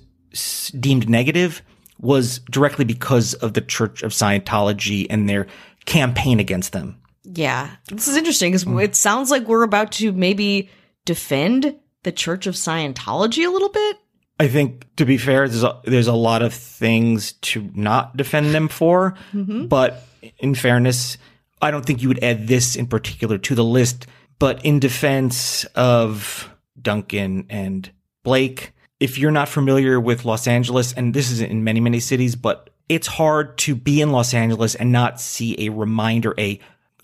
deemed 0.81 1.09
negative 1.09 1.63
was 2.01 2.41
directly 2.51 2.85
because 2.85 3.35
of 3.35 3.55
the 3.55 3.61
Church 3.61 4.03
of 4.03 4.11
Scientology 4.11 5.07
and 5.11 5.29
their 5.29 5.47
campaign 5.85 6.41
against 6.41 6.73
them. 6.73 7.01
Yeah. 7.23 7.71
This 7.87 8.09
is 8.09 8.17
interesting 8.17 8.51
because 8.51 8.65
Mm. 8.65 8.83
it 8.83 8.97
sounds 8.97 9.31
like 9.31 9.47
we're 9.47 9.63
about 9.63 9.93
to 9.93 10.11
maybe 10.13 10.71
defend 11.05 11.77
the 12.03 12.13
Church 12.13 12.47
of 12.47 12.55
Scientology 12.55 13.47
a 13.47 13.51
little 13.51 13.69
bit. 13.69 13.99
I 14.41 14.49
think, 14.49 14.87
to 14.97 15.05
be 15.05 15.19
fair, 15.19 15.47
there's 15.49 15.63
a, 15.63 15.81
there's 15.85 16.09
a 16.09 16.15
lot 16.15 16.43
of 16.43 16.53
things 16.53 17.33
to 17.33 17.71
not 17.75 18.17
defend 18.17 18.55
them 18.55 18.69
for, 18.69 19.15
mm-hmm. 19.33 19.67
but 19.67 20.07
in 20.39 20.55
fairness, 20.55 21.17
I 21.61 21.71
don't 21.71 21.87
think 21.87 22.03
you 22.03 22.09
would 22.09 22.25
add 22.25 22.49
this 22.49 22.75
in 22.75 22.87
particular 22.87 23.39
to 23.39 23.55
the 23.55 23.65
list. 23.65 24.07
But 24.39 24.65
in 24.65 24.81
defense 24.81 25.65
of 25.77 26.51
Duncan 26.81 27.47
and 27.49 27.89
Blake, 28.25 28.73
if 28.99 29.19
you're 29.19 29.31
not 29.31 29.49
familiar 29.49 30.01
with 30.01 30.25
Los 30.25 30.49
Angeles, 30.49 30.93
and 30.93 31.15
this 31.15 31.31
is 31.31 31.41
in 31.41 31.63
many, 31.63 31.79
many 31.79 32.01
cities, 32.01 32.35
but 32.35 32.71
it's 32.89 33.07
hard 33.07 33.57
to 33.59 33.77
be 33.77 34.01
in 34.01 34.11
Los 34.11 34.35
Angeles 34.35 34.75
and 34.75 34.91
not 34.91 35.21
see 35.21 35.67
a 35.67 35.71
reminder, 35.71 36.35
a 36.39 36.59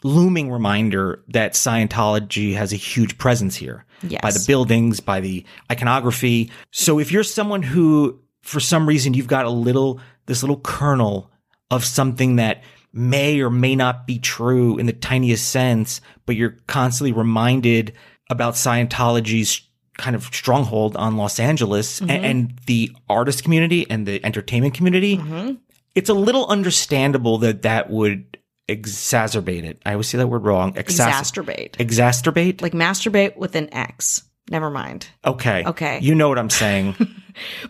looming 0.05 0.51
reminder 0.51 1.25
that 1.29 1.55
Scientology 1.55 2.55
has 2.55 2.73
a 2.73 2.77
huge 2.77 3.19
presence 3.19 3.57
here 3.57 3.85
Yes. 4.03 4.21
by 4.23 4.31
the 4.31 4.45
buildings, 4.47 5.01
by 5.01 5.21
the 5.21 5.45
iconography. 5.71 6.51
So 6.71 7.01
if 7.01 7.11
you're 7.11 7.25
someone 7.25 7.63
who, 7.63 8.21
for 8.43 8.61
some 8.61 8.89
reason, 8.89 9.15
you've 9.15 9.27
got 9.27 9.45
a 9.45 9.51
little, 9.51 10.01
this 10.27 10.43
little 10.43 10.61
kernel 10.61 11.31
of 11.71 11.85
something 11.85 12.37
that 12.37 12.63
may 12.93 13.41
or 13.41 13.51
may 13.51 13.77
not 13.77 14.07
be 14.07 14.19
true 14.19 14.79
in 14.79 14.87
the 14.87 14.93
tiniest 14.93 15.51
sense, 15.51 16.01
but 16.27 16.37
you're 16.37 16.57
constantly 16.67 17.13
reminded 17.13 17.93
about 18.31 18.55
Scientology's 18.55 19.63
kind 19.97 20.15
of 20.15 20.25
stronghold 20.27 20.97
on 20.97 21.17
Los 21.17 21.41
Angeles 21.41 22.01
a- 22.01 22.05
mm-hmm. 22.05 22.25
and, 22.25 22.59
the 22.67 22.91
artist 23.09 23.43
community 23.43 23.89
and 23.91 24.07
the 24.07 24.25
entertainment 24.25 24.75
community, 24.75 25.17
mm-hmm. 25.17 25.55
it's 25.95 26.09
a 26.09 26.15
little 26.15 26.47
understandable 26.47 27.39
that 27.39 27.63
that 27.63 27.91
would 27.91 28.39
exacerbate 28.69 29.65
it. 29.65 29.81
I 29.85 29.93
always 29.93 30.09
say 30.09 30.19
that 30.19 30.27
word 30.27 30.45
wrong. 30.45 30.75
Exacer- 30.75 31.09
Exacerbate. 31.11 31.73
Exacerbate? 31.73 32.63
Like 32.63 32.73
masturbate 32.73 33.37
with 33.37 33.55
an 33.57 33.73
X. 33.73 34.23
Never 34.51 34.71
mind. 34.71 35.09
Okay. 35.27 35.65
Okay. 35.67 35.99
You 36.01 36.15
know 36.15 36.29
what 36.29 36.39
I'm 36.39 36.51
saying. 36.51 36.95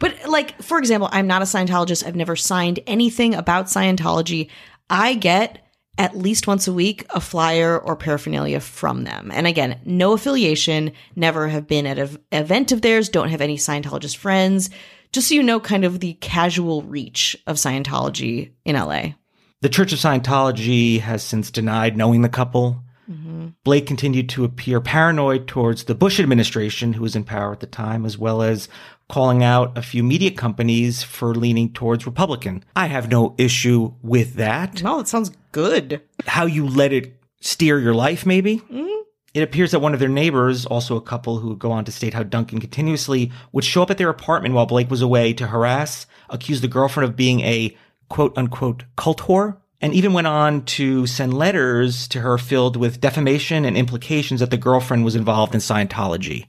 But 0.00 0.16
like, 0.26 0.62
for 0.62 0.78
example, 0.78 1.10
I'm 1.12 1.26
not 1.26 1.42
a 1.42 1.44
Scientologist. 1.44 2.06
I've 2.06 2.16
never 2.16 2.36
signed 2.36 2.80
anything 2.86 3.34
about 3.34 3.66
Scientology. 3.66 4.48
I 4.88 5.12
get 5.14 5.62
at 5.98 6.16
least 6.16 6.46
once 6.46 6.68
a 6.68 6.72
week 6.72 7.04
a 7.10 7.20
flyer 7.20 7.78
or 7.78 7.96
paraphernalia 7.96 8.60
from 8.60 9.04
them. 9.04 9.30
And 9.32 9.46
again, 9.46 9.80
no 9.84 10.12
affiliation, 10.12 10.92
never 11.16 11.48
have 11.48 11.66
been 11.66 11.86
at 11.86 11.98
an 11.98 12.18
event 12.32 12.72
of 12.72 12.82
theirs, 12.82 13.08
don't 13.08 13.28
have 13.30 13.40
any 13.40 13.56
Scientologist 13.56 14.16
friends. 14.16 14.70
Just 15.12 15.28
so 15.28 15.34
you 15.34 15.42
know, 15.42 15.58
kind 15.58 15.84
of 15.84 16.00
the 16.00 16.14
casual 16.14 16.82
reach 16.82 17.36
of 17.46 17.56
Scientology 17.56 18.52
in 18.64 18.76
LA. 18.76 19.14
The 19.60 19.68
Church 19.68 19.92
of 19.92 19.98
Scientology 19.98 21.00
has 21.00 21.22
since 21.22 21.50
denied 21.50 21.96
knowing 21.96 22.22
the 22.22 22.28
couple. 22.28 22.82
Mm-hmm. 23.10 23.48
Blake 23.64 23.86
continued 23.86 24.28
to 24.30 24.44
appear 24.44 24.80
paranoid 24.80 25.48
towards 25.48 25.84
the 25.84 25.94
Bush 25.94 26.20
administration, 26.20 26.92
who 26.92 27.02
was 27.02 27.16
in 27.16 27.24
power 27.24 27.52
at 27.52 27.60
the 27.60 27.66
time, 27.66 28.04
as 28.04 28.18
well 28.18 28.42
as 28.42 28.68
calling 29.08 29.42
out 29.42 29.76
a 29.76 29.82
few 29.82 30.02
media 30.02 30.30
companies 30.30 31.02
for 31.02 31.34
leaning 31.34 31.72
towards 31.72 32.04
Republican. 32.04 32.64
I 32.76 32.86
have 32.86 33.10
no 33.10 33.34
issue 33.38 33.94
with 34.02 34.34
that. 34.34 34.82
No, 34.82 34.98
that 34.98 35.08
sounds 35.08 35.32
good. 35.52 36.02
How 36.26 36.44
you 36.44 36.66
let 36.66 36.92
it 36.92 37.16
steer 37.40 37.78
your 37.78 37.94
life, 37.94 38.26
maybe? 38.26 38.58
Mm-hmm. 38.58 39.02
It 39.34 39.42
appears 39.42 39.70
that 39.70 39.80
one 39.80 39.94
of 39.94 40.00
their 40.00 40.08
neighbors, 40.08 40.66
also 40.66 40.96
a 40.96 41.02
couple 41.02 41.38
who 41.38 41.48
would 41.48 41.58
go 41.58 41.70
on 41.70 41.84
to 41.84 41.92
state 41.92 42.14
how 42.14 42.22
Duncan 42.22 42.60
continuously 42.60 43.30
would 43.52 43.64
show 43.64 43.82
up 43.82 43.90
at 43.90 43.98
their 43.98 44.08
apartment 44.08 44.54
while 44.54 44.66
Blake 44.66 44.90
was 44.90 45.02
away 45.02 45.32
to 45.34 45.46
harass, 45.46 46.06
accuse 46.28 46.60
the 46.60 46.68
girlfriend 46.68 47.08
of 47.08 47.16
being 47.16 47.40
a 47.40 47.76
quote 48.08 48.36
unquote 48.36 48.84
cult 48.96 49.20
whore, 49.22 49.58
and 49.80 49.94
even 49.94 50.12
went 50.12 50.26
on 50.26 50.64
to 50.64 51.06
send 51.06 51.34
letters 51.34 52.08
to 52.08 52.20
her 52.20 52.38
filled 52.38 52.76
with 52.76 53.00
defamation 53.00 53.64
and 53.64 53.76
implications 53.76 54.40
that 54.40 54.50
the 54.50 54.56
girlfriend 54.56 55.04
was 55.04 55.14
involved 55.14 55.54
in 55.54 55.60
Scientology. 55.60 56.46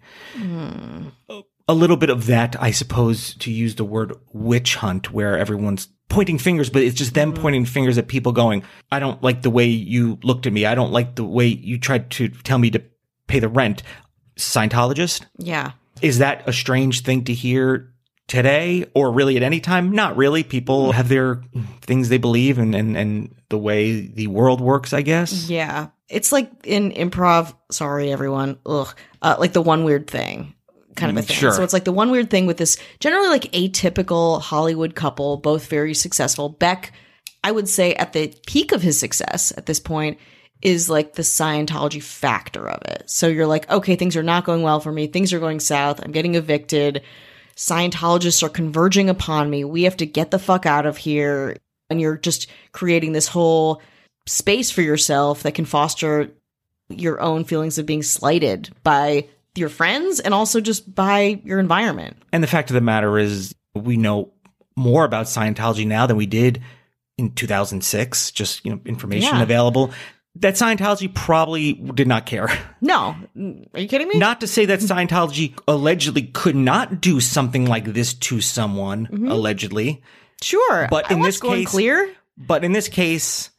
A 1.68 1.74
little 1.74 1.98
bit 1.98 2.10
of 2.10 2.26
that, 2.26 2.56
I 2.60 2.72
suppose, 2.72 3.36
to 3.36 3.52
use 3.52 3.76
the 3.76 3.86
word 3.86 4.14
witch 4.34 4.76
hunt, 4.76 5.14
where 5.14 5.38
everyone's 5.38 5.88
pointing 6.10 6.40
fingers, 6.40 6.72
but 6.72 6.82
it's 6.82 6.98
just 6.98 7.14
them 7.14 7.32
mm-hmm. 7.32 7.42
pointing 7.42 7.66
fingers 7.66 8.00
at 8.00 8.08
people 8.08 8.32
going, 8.32 8.64
I 8.92 9.00
don't 9.00 9.22
like 9.22 9.44
the 9.44 9.52
way 9.52 9.68
you 9.68 10.18
looked 10.24 10.48
at 10.48 10.54
me. 10.54 10.66
I 10.66 10.74
don't 10.74 10.92
like 10.92 11.16
the 11.16 11.24
way 11.24 11.46
you 11.46 11.78
tried 11.78 12.10
to 12.12 12.30
tell 12.30 12.58
me 12.58 12.72
to 12.72 12.82
pay 13.28 13.40
the 13.40 13.48
rent. 13.48 13.84
Scientologist? 14.36 15.26
Yeah. 15.38 15.74
Is 16.02 16.18
that 16.18 16.48
a 16.48 16.54
strange 16.54 17.02
thing 17.02 17.26
to 17.26 17.34
hear 17.34 17.94
today 18.30 18.86
or 18.94 19.12
really 19.12 19.36
at 19.36 19.44
any 19.44 19.60
time? 19.60 19.92
Not 19.92 20.16
really. 20.16 20.44
People 20.44 20.94
have 20.94 21.10
their 21.10 21.42
things 21.82 22.08
they 22.08 22.18
believe 22.18 22.58
and, 22.58 22.74
and, 22.74 22.96
and 22.96 23.36
the 23.50 23.58
way 23.58 24.00
the 24.08 24.28
world 24.28 24.62
works, 24.62 24.94
I 24.94 25.02
guess. 25.02 25.50
Yeah. 25.50 25.88
It's 26.08 26.32
like 26.32 26.50
in 26.64 26.92
improv, 26.92 27.54
sorry 27.70 28.12
everyone, 28.12 28.58
ugh, 28.66 28.88
uh, 29.22 29.36
like 29.38 29.52
the 29.54 29.62
one 29.62 29.84
weird 29.84 30.08
thing 30.08 30.54
kind 30.96 31.12
of 31.12 31.18
a 31.18 31.22
Mm, 31.26 31.28
thing. 31.28 31.38
sure. 31.38 31.52
So 31.52 31.64
it's 31.64 31.72
like 31.74 31.86
the 31.86 31.92
one 31.94 32.12
weird 32.12 32.30
thing 32.30 32.46
with 32.46 32.58
this 32.58 32.78
generally 33.00 33.30
like 33.30 33.44
atypical 33.52 34.42
Hollywood 34.42 34.96
couple, 34.96 35.38
both 35.38 35.68
very 35.68 35.94
successful. 35.94 36.50
Beck, 36.50 36.92
I 37.44 37.52
would 37.52 37.70
say 37.70 37.94
at 37.94 38.12
the 38.14 38.34
peak 38.48 38.72
of 38.74 38.82
his 38.82 39.00
success 39.00 39.54
at 39.56 39.66
this 39.66 39.80
point 39.80 40.18
is 40.62 40.90
like 40.90 41.14
the 41.14 41.22
Scientology 41.22 42.04
factor 42.04 42.68
of 42.68 42.82
it. 42.92 43.04
So 43.10 43.28
you're 43.28 43.48
like, 43.48 43.70
okay, 43.72 43.96
things 43.96 44.18
are 44.18 44.24
not 44.24 44.44
going 44.44 44.62
well 44.62 44.82
for 44.82 44.92
me. 44.92 45.08
Things 45.08 45.32
are 45.32 45.40
going 45.40 45.62
south. 45.62 46.02
I'm 46.04 46.12
getting 46.12 46.36
evicted. 46.36 47.02
Scientologists 47.60 48.42
are 48.42 48.48
converging 48.48 49.10
upon 49.10 49.50
me. 49.50 49.66
We 49.66 49.84
have 49.84 49.98
to 49.98 50.06
get 50.06 50.32
the 50.32 50.40
fuck 50.40 50.66
out 50.66 50.86
of 50.86 50.96
here. 50.96 51.58
And 51.90 52.00
you're 52.00 52.16
just 52.16 52.48
creating 52.72 53.12
this 53.12 53.28
whole 53.28 53.82
space 54.26 54.72
for 54.72 54.82
yourself 54.82 55.44
that 55.44 55.56
can 55.56 55.66
foster 55.66 56.32
your 56.88 57.20
own 57.20 57.44
feelings 57.44 57.78
of 57.78 57.86
being 57.86 58.02
slighted 58.02 58.70
by 58.84 59.28
your 59.56 59.68
friends 59.68 60.22
and 60.22 60.34
also 60.34 60.62
just 60.62 60.96
by 60.96 61.42
your 61.44 61.60
environment. 61.60 62.16
And 62.32 62.42
the 62.42 62.48
fact 62.48 62.70
of 62.70 62.76
the 62.76 62.82
matter 62.82 63.20
is, 63.20 63.54
we 63.76 63.98
know 63.98 64.32
more 64.78 65.04
about 65.04 65.26
Scientology 65.26 65.86
now 65.86 66.08
than 66.08 66.16
we 66.16 66.28
did 66.28 66.62
in 67.18 67.32
2006. 67.34 68.32
Just, 68.32 68.64
you 68.64 68.72
know, 68.72 68.80
information 68.86 69.36
Yeah. 69.36 69.44
available. 69.44 69.92
That 70.40 70.56
Scientology 70.56 71.14
probably 71.14 71.74
did 71.74 72.08
not 72.08 72.26
care. 72.26 72.48
No, 72.82 73.16
are 73.74 73.80
you 73.80 73.88
kidding 73.90 74.08
me? 74.08 74.18
Not 74.18 74.40
to 74.40 74.48
say 74.48 74.66
that 74.66 74.80
Scientology 74.80 75.58
allegedly 75.68 76.24
could 76.24 76.56
not 76.56 77.02
do 77.02 77.20
something 77.20 77.66
like 77.66 77.84
this 77.86 78.14
to 78.14 78.40
someone, 78.40 79.08
mm-hmm. 79.08 79.28
allegedly. 79.30 80.02
sure, 80.42 80.88
But 80.90 81.12
I 81.12 81.16
in 81.16 81.22
this 81.22 81.42
case- 81.42 81.68
clear. 81.68 82.16
But 82.38 82.64
in 82.64 82.72
this 82.72 82.88
case, 82.88 83.50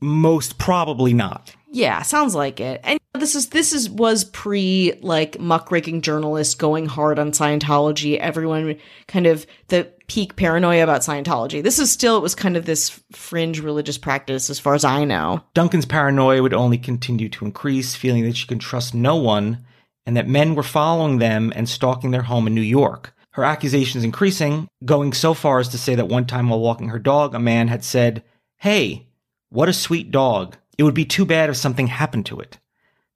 most 0.00 0.58
probably 0.58 1.14
not. 1.14 1.54
Yeah, 1.70 2.02
sounds 2.02 2.34
like 2.34 2.60
it. 2.60 2.80
And 2.84 3.00
this 3.14 3.34
is 3.34 3.48
this 3.48 3.72
is 3.72 3.88
was 3.90 4.24
pre 4.24 4.98
like 5.00 5.38
muckraking 5.38 6.02
journalists 6.02 6.54
going 6.54 6.86
hard 6.86 7.18
on 7.18 7.32
Scientology. 7.32 8.18
Everyone 8.18 8.76
kind 9.06 9.26
of 9.26 9.46
the 9.68 9.90
peak 10.08 10.36
paranoia 10.36 10.82
about 10.82 11.02
Scientology. 11.02 11.62
This 11.62 11.78
is 11.78 11.90
still 11.90 12.16
it 12.16 12.22
was 12.22 12.34
kind 12.34 12.56
of 12.56 12.64
this 12.64 13.00
fringe 13.12 13.60
religious 13.60 13.98
practice 13.98 14.50
as 14.50 14.58
far 14.58 14.74
as 14.74 14.84
I 14.84 15.04
know. 15.04 15.44
Duncan's 15.54 15.86
paranoia 15.86 16.42
would 16.42 16.54
only 16.54 16.78
continue 16.78 17.28
to 17.28 17.44
increase, 17.44 17.94
feeling 17.94 18.24
that 18.24 18.36
she 18.36 18.46
could 18.46 18.60
trust 18.60 18.94
no 18.94 19.16
one 19.16 19.64
and 20.06 20.16
that 20.16 20.26
men 20.26 20.54
were 20.54 20.62
following 20.62 21.18
them 21.18 21.52
and 21.54 21.68
stalking 21.68 22.10
their 22.10 22.22
home 22.22 22.46
in 22.46 22.54
New 22.54 22.62
York. 22.62 23.14
Her 23.32 23.44
accusations 23.44 24.02
increasing, 24.02 24.66
going 24.84 25.12
so 25.12 25.34
far 25.34 25.60
as 25.60 25.68
to 25.68 25.78
say 25.78 25.94
that 25.94 26.08
one 26.08 26.24
time 26.24 26.48
while 26.48 26.60
walking 26.60 26.88
her 26.88 26.98
dog, 26.98 27.34
a 27.34 27.38
man 27.38 27.68
had 27.68 27.84
said, 27.84 28.24
Hey, 28.56 29.06
what 29.50 29.68
a 29.68 29.74
sweet 29.74 30.10
dog. 30.10 30.56
It 30.78 30.84
would 30.84 30.94
be 30.94 31.04
too 31.04 31.26
bad 31.26 31.50
if 31.50 31.56
something 31.56 31.88
happened 31.88 32.24
to 32.26 32.40
it. 32.40 32.58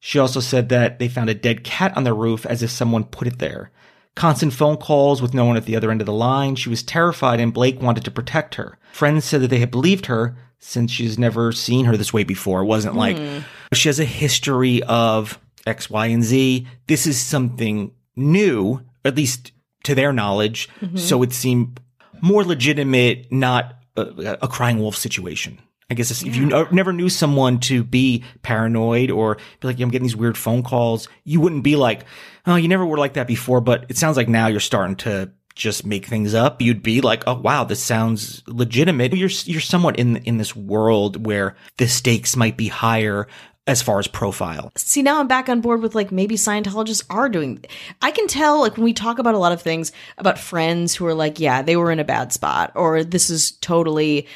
She 0.01 0.19
also 0.19 0.41
said 0.41 0.69
that 0.69 0.99
they 0.99 1.09
found 1.09 1.31
a 1.31 1.35
dead 1.35 1.65
cat 1.65 1.97
on 1.97 2.05
the 2.05 2.13
roof 2.13 2.45
as 2.45 2.63
if 2.63 2.71
someone 2.71 3.05
put 3.05 3.27
it 3.27 3.39
there. 3.39 3.71
Constant 4.15 4.53
phone 4.53 4.77
calls 4.77 5.23
with 5.23 5.35
no 5.35 5.45
one 5.45 5.57
at 5.57 5.65
the 5.65 5.77
other 5.77 5.91
end 5.91 6.01
of 6.01 6.07
the 6.07 6.13
line. 6.13 6.55
She 6.55 6.69
was 6.69 6.83
terrified 6.83 7.41
and 7.41 7.53
Blake 7.53 7.81
wanted 7.81 8.05
to 8.05 8.11
protect 8.11 8.57
her. 8.57 8.79
Friends 8.93 9.25
said 9.25 9.41
that 9.41 9.49
they 9.49 9.59
had 9.59 9.71
believed 9.71 10.07
her 10.07 10.37
since 10.59 10.91
she's 10.93 11.19
never 11.19 11.51
seen 11.53 11.87
her 11.87 11.97
this 11.97 12.13
way 12.13 12.25
before. 12.25 12.63
It 12.63 12.67
wasn't 12.67 12.95
like 12.95 13.17
hmm. 13.19 13.39
she 13.73 13.89
has 13.89 13.99
a 13.99 14.05
history 14.05 14.83
of 14.85 15.39
X, 15.67 15.91
Y, 15.91 16.07
and 16.07 16.23
Z. 16.23 16.67
This 16.87 17.07
is 17.07 17.21
something 17.21 17.93
new, 18.17 18.81
at 19.05 19.17
least 19.17 19.53
to 19.85 19.95
their 19.95 20.13
knowledge. 20.13 20.69
Mm-hmm. 20.81 20.97
So 20.97 21.23
it 21.23 21.33
seemed 21.33 21.81
more 22.21 22.45
legitimate, 22.45 23.31
not 23.33 23.77
a, 23.97 24.39
a 24.43 24.49
crying 24.49 24.79
wolf 24.79 24.97
situation. 24.97 25.59
I 25.93 25.95
guess 25.95 26.11
if 26.11 26.35
you 26.35 26.47
no- 26.47 26.67
never 26.71 26.91
knew 26.91 27.11
someone 27.11 27.61
to 27.61 27.85
be 27.85 28.25
paranoid 28.41 29.11
or 29.11 29.37
be 29.61 29.69
like, 29.69 29.79
I'm 29.79 29.91
getting 29.91 30.07
these 30.07 30.17
weird 30.17 30.39
phone 30.39 30.63
calls, 30.63 31.07
you 31.25 31.39
wouldn't 31.39 31.63
be 31.63 31.77
like, 31.77 32.07
oh, 32.47 32.57
you 32.57 32.67
never 32.67 32.87
were 32.87 32.97
like 32.97 33.13
that 33.15 33.27
before. 33.27 33.61
But 33.61 33.85
it 33.91 33.99
sounds 33.99 34.17
like 34.17 34.29
now 34.29 34.47
you're 34.47 34.59
starting 34.59 34.97
to 34.97 35.31
just 35.55 35.85
make 35.85 36.07
things 36.07 36.33
up. 36.33 36.63
You'd 36.63 36.83
be 36.83 37.03
like, 37.03 37.25
oh, 37.27 37.35
wow, 37.35 37.65
this 37.65 37.83
sounds 37.83 38.43
legitimate. 38.47 39.13
You're, 39.13 39.29
you're 39.45 39.61
somewhat 39.61 39.99
in, 39.99 40.17
in 40.17 40.39
this 40.39 40.57
world 40.57 41.27
where 41.27 41.57
the 41.77 41.87
stakes 41.87 42.37
might 42.37 42.57
be 42.57 42.69
higher 42.69 43.29
as 43.67 43.83
far 43.83 43.99
as 43.99 44.09
profile. 44.09 44.73
See, 44.77 45.03
now 45.03 45.21
I'm 45.21 45.29
back 45.29 45.49
on 45.49 45.61
board 45.61 45.83
with 45.83 45.95
like 45.95 46.11
maybe 46.11 46.35
Scientologists 46.37 47.05
are 47.11 47.29
doing. 47.29 47.65
I 48.01 48.11
can 48.11 48.27
tell 48.27 48.61
like 48.61 48.77
when 48.77 48.85
we 48.85 48.93
talk 48.93 49.19
about 49.19 49.35
a 49.35 49.39
lot 49.39 49.53
of 49.53 49.63
things 49.63 49.93
about 50.19 50.39
friends 50.39 50.95
who 50.95 51.07
are 51.07 51.15
like, 51.15 51.39
yeah, 51.39 51.63
they 51.63 51.77
were 51.77 51.93
in 51.93 52.01
a 52.01 52.05
bad 52.05 52.33
spot, 52.33 52.73
or 52.75 53.05
this 53.05 53.31
is 53.31 53.53
totally 53.61 54.27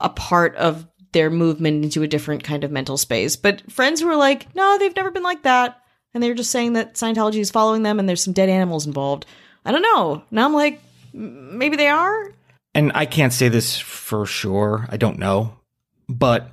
a 0.00 0.08
part 0.08 0.54
of 0.56 0.86
their 1.12 1.30
movement 1.30 1.84
into 1.84 2.02
a 2.02 2.08
different 2.08 2.44
kind 2.44 2.64
of 2.64 2.70
mental 2.70 2.96
space. 2.96 3.36
But 3.36 3.70
friends 3.70 4.00
who 4.00 4.08
are 4.08 4.16
like, 4.16 4.54
no, 4.54 4.76
they've 4.78 4.94
never 4.96 5.10
been 5.10 5.22
like 5.22 5.42
that. 5.44 5.80
And 6.12 6.22
they're 6.22 6.34
just 6.34 6.50
saying 6.50 6.74
that 6.74 6.94
Scientology 6.94 7.36
is 7.40 7.50
following 7.50 7.82
them 7.82 7.98
and 7.98 8.08
there's 8.08 8.22
some 8.22 8.32
dead 8.32 8.48
animals 8.48 8.86
involved. 8.86 9.26
I 9.64 9.72
don't 9.72 9.82
know. 9.82 10.22
Now 10.30 10.44
I'm 10.44 10.54
like, 10.54 10.80
maybe 11.12 11.76
they 11.76 11.88
are. 11.88 12.32
and 12.74 12.92
I 12.94 13.06
can't 13.06 13.32
say 13.32 13.48
this 13.48 13.78
for 13.78 14.26
sure. 14.26 14.86
I 14.90 14.96
don't 14.96 15.18
know. 15.18 15.56
But 16.08 16.52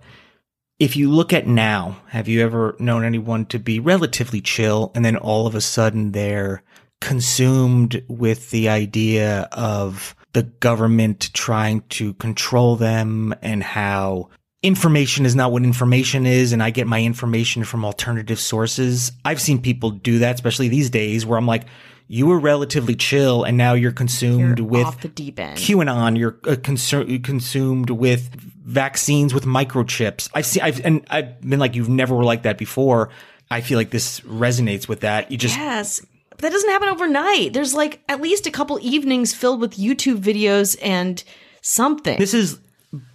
if 0.79 0.95
you 0.95 1.09
look 1.12 1.33
at 1.33 1.47
now, 1.47 1.97
have 2.07 2.27
you 2.27 2.41
ever 2.41 2.75
known 2.79 3.03
anyone 3.03 3.45
to 3.47 3.59
be 3.59 3.79
relatively 3.79 4.41
chill 4.41 4.91
and 4.95 5.03
then 5.05 5.15
all 5.17 5.47
of 5.47 5.55
a 5.55 5.62
sudden 5.62 6.12
they're 6.12 6.63
consumed 7.01 8.03
with 8.07 8.50
the 8.51 8.69
idea 8.69 9.47
of 9.51 10.15
the 10.33 10.43
government 10.43 11.31
trying 11.33 11.81
to 11.89 12.13
control 12.15 12.75
them 12.75 13.33
and 13.41 13.63
how 13.63 14.29
information 14.63 15.25
is 15.25 15.35
not 15.35 15.51
what 15.51 15.63
information 15.63 16.25
is 16.25 16.53
and 16.53 16.63
I 16.63 16.69
get 16.69 16.87
my 16.87 17.01
information 17.01 17.63
from 17.63 17.85
alternative 17.85 18.39
sources. 18.39 19.11
I've 19.23 19.41
seen 19.41 19.61
people 19.61 19.91
do 19.91 20.19
that, 20.19 20.35
especially 20.35 20.69
these 20.69 20.89
days 20.89 21.25
where 21.25 21.37
I'm 21.37 21.45
like, 21.45 21.65
you 22.07 22.27
were 22.27 22.39
relatively 22.39 22.95
chill 22.95 23.43
and 23.43 23.57
now 23.57 23.73
you're 23.73 23.91
consumed 23.91 24.59
You're 24.59 24.67
with 24.67 25.01
the 25.01 25.07
deep 25.09 25.39
end. 25.39 25.57
QAnon. 25.57 26.17
You're 26.17 26.37
uh, 26.47 26.55
consumed 26.63 27.89
with 27.89 28.29
vaccines 28.63 29.33
with 29.33 29.45
microchips. 29.45 30.29
I've 30.33 30.45
seen, 30.45 30.63
I've, 30.63 30.83
and 30.85 31.05
I've 31.09 31.41
been 31.41 31.59
like, 31.59 31.75
you've 31.75 31.89
never 31.89 32.15
were 32.15 32.23
like 32.23 32.43
that 32.43 32.57
before. 32.57 33.09
I 33.51 33.61
feel 33.61 33.77
like 33.77 33.89
this 33.91 34.21
resonates 34.21 34.87
with 34.87 35.01
that. 35.01 35.31
You 35.31 35.37
just, 35.37 35.57
Yes. 35.57 36.05
That 36.43 36.51
doesn't 36.51 36.69
happen 36.69 36.89
overnight. 36.89 37.53
There's 37.53 37.73
like 37.73 38.03
at 38.09 38.19
least 38.19 38.45
a 38.47 38.51
couple 38.51 38.77
evenings 38.81 39.33
filled 39.33 39.62
with 39.62 39.77
YouTube 39.77 40.17
videos 40.17 40.77
and 40.81 41.23
something. 41.62 42.19
this 42.19 42.33
has 42.33 42.59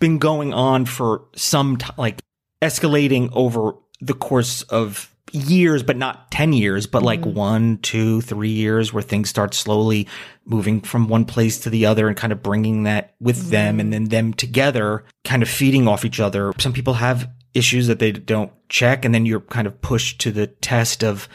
been 0.00 0.16
going 0.16 0.54
on 0.54 0.87
for 0.87 1.26
some 1.37 1.76
time, 1.76 1.94
like 1.99 2.23
escalating 2.62 3.28
over 3.35 3.75
the 4.00 4.14
course 4.14 4.62
of 4.62 5.14
years, 5.30 5.82
but 5.82 5.99
not 5.99 6.30
10 6.30 6.54
years, 6.54 6.87
but 6.87 7.02
like 7.02 7.20
mm-hmm. 7.20 7.35
one, 7.35 7.78
two, 7.82 8.23
three 8.23 8.49
years 8.49 8.94
where 8.94 9.02
things 9.02 9.28
start 9.28 9.52
slowly 9.52 10.08
moving 10.47 10.80
from 10.80 11.06
one 11.08 11.26
place 11.26 11.58
to 11.61 11.68
the 11.68 11.85
other 11.85 12.08
and 12.08 12.16
kind 12.16 12.32
of 12.32 12.42
bringing 12.42 12.85
that 12.85 13.14
with 13.20 13.37
mm-hmm. 13.37 13.50
them 13.50 13.80
and 13.80 13.92
then 13.92 14.04
them 14.04 14.32
together, 14.32 15.04
kind 15.25 15.42
of 15.42 15.50
feeding 15.50 15.87
off 15.87 16.06
each 16.06 16.18
other. 16.18 16.54
Some 16.58 16.73
people 16.73 16.94
have 16.94 17.30
issues 17.52 17.88
that 17.88 17.99
they 17.99 18.11
don't 18.11 18.52
check 18.70 19.04
and 19.04 19.14
then 19.14 19.26
you're 19.26 19.40
kind 19.40 19.66
of 19.66 19.82
pushed 19.82 20.18
to 20.23 20.32
the 20.32 20.47
test 20.47 21.04
of 21.04 21.28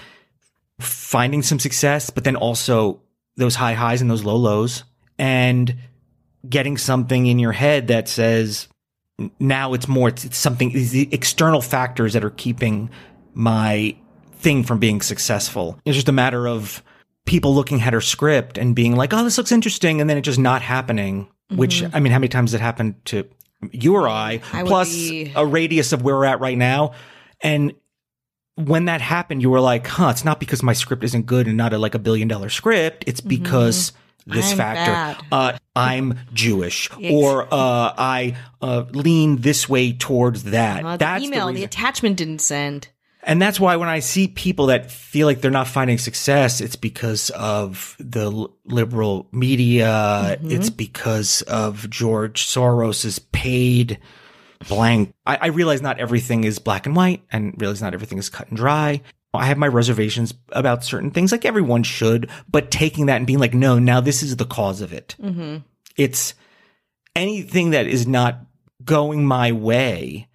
finding 0.79 1.41
some 1.41 1.59
success, 1.59 2.09
but 2.09 2.23
then 2.23 2.35
also 2.35 3.01
those 3.37 3.55
high 3.55 3.73
highs 3.73 4.01
and 4.01 4.09
those 4.09 4.23
low 4.23 4.35
lows 4.35 4.83
and 5.17 5.75
getting 6.47 6.77
something 6.77 7.25
in 7.25 7.39
your 7.39 7.51
head 7.51 7.87
that 7.87 8.07
says 8.07 8.67
now 9.39 9.73
it's 9.73 9.87
more 9.87 10.09
it's, 10.09 10.25
it's 10.25 10.37
something 10.37 10.71
it's 10.71 10.91
the 10.91 11.07
external 11.11 11.61
factors 11.61 12.13
that 12.13 12.23
are 12.23 12.31
keeping 12.31 12.89
my 13.33 13.95
thing 14.33 14.63
from 14.63 14.79
being 14.79 15.01
successful. 15.01 15.79
It's 15.85 15.95
just 15.95 16.09
a 16.09 16.13
matter 16.13 16.47
of 16.47 16.83
people 17.25 17.55
looking 17.55 17.81
at 17.81 17.93
her 17.93 18.01
script 18.01 18.57
and 18.57 18.75
being 18.75 18.95
like 18.95 19.13
oh 19.13 19.23
this 19.23 19.37
looks 19.37 19.51
interesting 19.51 20.01
and 20.01 20.09
then 20.09 20.17
it 20.17 20.21
just 20.21 20.39
not 20.39 20.61
happening 20.61 21.25
which 21.55 21.75
mm-hmm. 21.81 21.95
i 21.95 21.99
mean 22.01 22.11
how 22.11 22.19
many 22.19 22.27
times 22.27 22.51
has 22.51 22.59
it 22.59 22.61
happened 22.61 22.95
to 23.05 23.25
you 23.71 23.95
or 23.95 24.07
i, 24.07 24.41
I 24.51 24.63
plus 24.63 24.89
be- 24.93 25.31
a 25.35 25.45
radius 25.45 25.93
of 25.93 26.01
where 26.01 26.15
we're 26.15 26.25
at 26.25 26.39
right 26.39 26.57
now? 26.57 26.93
And 27.41 27.73
when 28.55 28.85
that 28.85 29.01
happened, 29.01 29.41
you 29.41 29.49
were 29.49 29.59
like, 29.59 29.87
huh, 29.87 30.09
it's 30.09 30.23
not 30.23 30.39
because 30.39 30.61
my 30.61 30.73
script 30.73 31.03
isn't 31.03 31.25
good 31.25 31.47
and 31.47 31.57
not 31.57 31.73
a, 31.73 31.77
like 31.77 31.95
a 31.95 31.99
billion 31.99 32.27
dollar 32.27 32.49
script. 32.49 33.03
It's 33.07 33.21
because 33.21 33.93
this 34.27 34.51
I'm 34.51 34.57
factor. 34.57 35.25
Uh, 35.31 35.57
I'm 35.75 36.19
Jewish 36.33 36.89
or, 37.11 37.43
uh, 37.43 37.47
I, 37.51 38.37
uh, 38.61 38.85
lean 38.91 39.37
this 39.37 39.67
way 39.67 39.93
towards 39.93 40.43
that. 40.45 40.85
Uh, 40.85 40.97
the 40.97 41.17
email, 41.17 41.47
the 41.47 41.53
the, 41.53 41.63
attachment 41.63 42.17
didn't 42.17 42.39
send. 42.39 42.89
and 43.23 43.41
that's 43.41 43.59
why 43.59 43.75
when 43.75 43.89
I 43.89 43.99
see 43.99 44.27
people 44.27 44.67
that 44.67 44.91
feel 44.91 45.25
like 45.25 45.41
they're 45.41 45.49
not 45.51 45.67
finding 45.67 45.97
success, 45.97 46.61
it's 46.61 46.75
because 46.75 47.31
of 47.31 47.95
the 47.99 48.47
liberal 48.65 49.27
media. 49.31 50.37
It's 50.43 50.69
because 50.69 51.41
of 51.43 51.89
George 51.89 52.45
Soros's 52.45 53.19
paid 53.19 53.99
blank. 54.67 55.13
I, 55.25 55.37
I 55.41 55.47
realize 55.47 55.81
not 55.81 55.99
everything 55.99 56.43
is 56.43 56.59
black 56.59 56.85
and 56.85 56.95
white 56.95 57.23
and 57.31 57.53
realize 57.59 57.81
not 57.81 57.93
everything 57.93 58.17
is 58.17 58.29
cut 58.29 58.47
and 58.49 58.57
dry. 58.57 59.01
I 59.35 59.45
have 59.45 59.57
my 59.57 59.67
reservations 59.67 60.33
about 60.49 60.83
certain 60.83 61.09
things 61.09 61.31
like 61.31 61.43
everyone 61.43 61.83
should, 61.83 62.29
but 62.49 62.69
taking 62.69 63.07
that 63.07 63.17
and 63.17 63.25
being 63.27 63.39
like, 63.39 63.53
no, 63.55 63.79
now 63.79 63.99
this 63.99 64.21
is 64.21 64.35
the 64.35 64.45
cause 64.45 64.81
of 64.81 64.93
it. 64.93 65.15
Mm-hmm. 65.19 65.57
It's 65.97 66.35
anything 67.15 67.71
that 67.71 67.87
is 67.87 68.05
not 68.05 68.41
going 68.83 69.25
my 69.25 69.51
way 69.51 70.27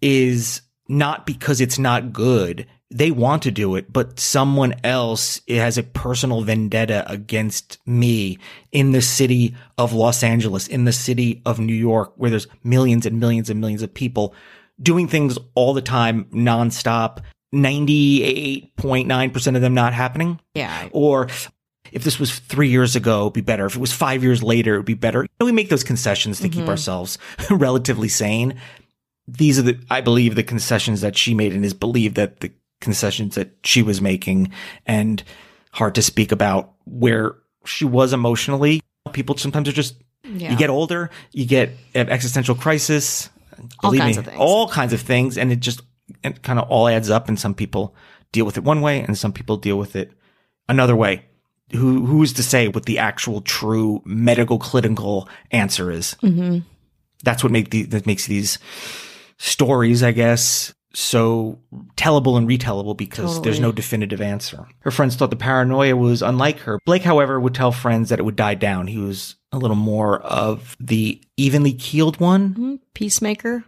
is 0.00 0.62
not 0.88 1.26
because 1.26 1.60
it's 1.60 1.78
not 1.78 2.12
good. 2.12 2.66
They 2.92 3.12
want 3.12 3.44
to 3.44 3.52
do 3.52 3.76
it, 3.76 3.92
but 3.92 4.18
someone 4.18 4.74
else 4.82 5.40
has 5.48 5.78
a 5.78 5.84
personal 5.84 6.42
vendetta 6.42 7.08
against 7.08 7.78
me 7.86 8.38
in 8.72 8.90
the 8.90 9.02
city 9.02 9.54
of 9.78 9.92
Los 9.92 10.24
Angeles, 10.24 10.66
in 10.66 10.86
the 10.86 10.92
city 10.92 11.40
of 11.46 11.60
New 11.60 11.74
York, 11.74 12.12
where 12.16 12.30
there's 12.30 12.48
millions 12.64 13.06
and 13.06 13.20
millions 13.20 13.48
and 13.48 13.60
millions 13.60 13.82
of 13.82 13.94
people 13.94 14.34
doing 14.82 15.06
things 15.06 15.38
all 15.54 15.72
the 15.72 15.82
time, 15.82 16.24
nonstop. 16.26 17.20
98.9% 17.54 19.56
of 19.56 19.62
them 19.62 19.74
not 19.74 19.92
happening. 19.92 20.40
Yeah. 20.54 20.88
Or 20.92 21.28
if 21.92 22.04
this 22.04 22.18
was 22.18 22.38
three 22.38 22.68
years 22.68 22.96
ago, 22.96 23.22
it'd 23.22 23.32
be 23.32 23.40
better. 23.40 23.66
If 23.66 23.76
it 23.76 23.80
was 23.80 23.92
five 23.92 24.22
years 24.22 24.42
later, 24.42 24.74
it'd 24.74 24.86
be 24.86 24.94
better. 24.94 25.22
You 25.22 25.28
know, 25.40 25.46
we 25.46 25.52
make 25.52 25.68
those 25.68 25.84
concessions 25.84 26.40
to 26.40 26.48
keep 26.48 26.60
mm-hmm. 26.60 26.70
ourselves 26.70 27.18
relatively 27.50 28.08
sane. 28.08 28.60
These 29.26 29.58
are 29.58 29.62
the, 29.62 29.80
I 29.90 30.00
believe, 30.00 30.34
the 30.34 30.42
concessions 30.42 31.00
that 31.00 31.16
she 31.16 31.34
made 31.34 31.52
and 31.52 31.64
is 31.64 31.74
believed 31.74 32.16
that 32.16 32.40
the 32.40 32.52
concessions 32.80 33.34
that 33.34 33.56
she 33.64 33.82
was 33.82 34.00
making 34.00 34.50
and 34.86 35.22
hard 35.72 35.94
to 35.94 36.02
speak 36.02 36.32
about 36.32 36.72
where 36.84 37.36
she 37.64 37.84
was 37.84 38.12
emotionally. 38.12 38.82
People 39.12 39.36
sometimes 39.36 39.68
are 39.68 39.72
just, 39.72 39.96
Yeah. 40.24 40.50
you 40.50 40.56
get 40.56 40.70
older, 40.70 41.10
you 41.32 41.46
get 41.46 41.70
an 41.94 42.08
existential 42.08 42.54
crisis. 42.54 43.30
All 43.82 43.92
kinds 43.92 44.16
me, 44.16 44.20
of 44.20 44.26
things. 44.26 44.38
All 44.38 44.68
kinds 44.68 44.92
of 44.92 45.00
things. 45.00 45.36
And 45.36 45.52
it 45.52 45.60
just, 45.60 45.82
it 46.24 46.42
kind 46.42 46.58
of 46.58 46.68
all 46.68 46.88
adds 46.88 47.10
up 47.10 47.28
and 47.28 47.38
some 47.38 47.54
people 47.54 47.94
deal 48.32 48.46
with 48.46 48.56
it 48.56 48.64
one 48.64 48.80
way 48.80 49.00
and 49.00 49.16
some 49.18 49.32
people 49.32 49.56
deal 49.56 49.76
with 49.76 49.96
it 49.96 50.12
another 50.68 50.96
way. 50.96 51.24
Who 51.72 52.04
who's 52.04 52.32
to 52.32 52.42
say 52.42 52.66
what 52.66 52.86
the 52.86 52.98
actual 52.98 53.42
true 53.42 54.02
medical 54.04 54.58
clinical 54.58 55.28
answer 55.52 55.90
is? 55.90 56.16
Mm-hmm. 56.22 56.60
That's 57.22 57.44
what 57.44 57.52
make 57.52 57.70
the, 57.70 57.84
that 57.84 58.06
makes 58.06 58.26
these 58.26 58.58
stories, 59.38 60.02
I 60.02 60.10
guess, 60.10 60.74
so 60.92 61.58
tellable 61.96 62.36
and 62.36 62.48
retellable 62.48 62.96
because 62.96 63.40
there's 63.42 63.60
no 63.60 63.72
definitive 63.72 64.20
answer. 64.20 64.66
Her 64.80 64.90
friends 64.90 65.16
thought 65.16 65.30
the 65.30 65.36
paranoia 65.36 65.94
was 65.96 66.22
unlike 66.22 66.58
her. 66.60 66.78
Blake, 66.84 67.02
however, 67.02 67.38
would 67.38 67.54
tell 67.54 67.72
friends 67.72 68.08
that 68.08 68.18
it 68.18 68.24
would 68.24 68.36
die 68.36 68.54
down. 68.54 68.86
He 68.88 68.98
was 68.98 69.36
a 69.52 69.58
little 69.58 69.76
more 69.76 70.20
of 70.20 70.76
the 70.80 71.20
evenly 71.36 71.72
keeled 71.72 72.18
one 72.20 72.52
Hmm, 72.54 72.74
Peacemaker 72.94 73.64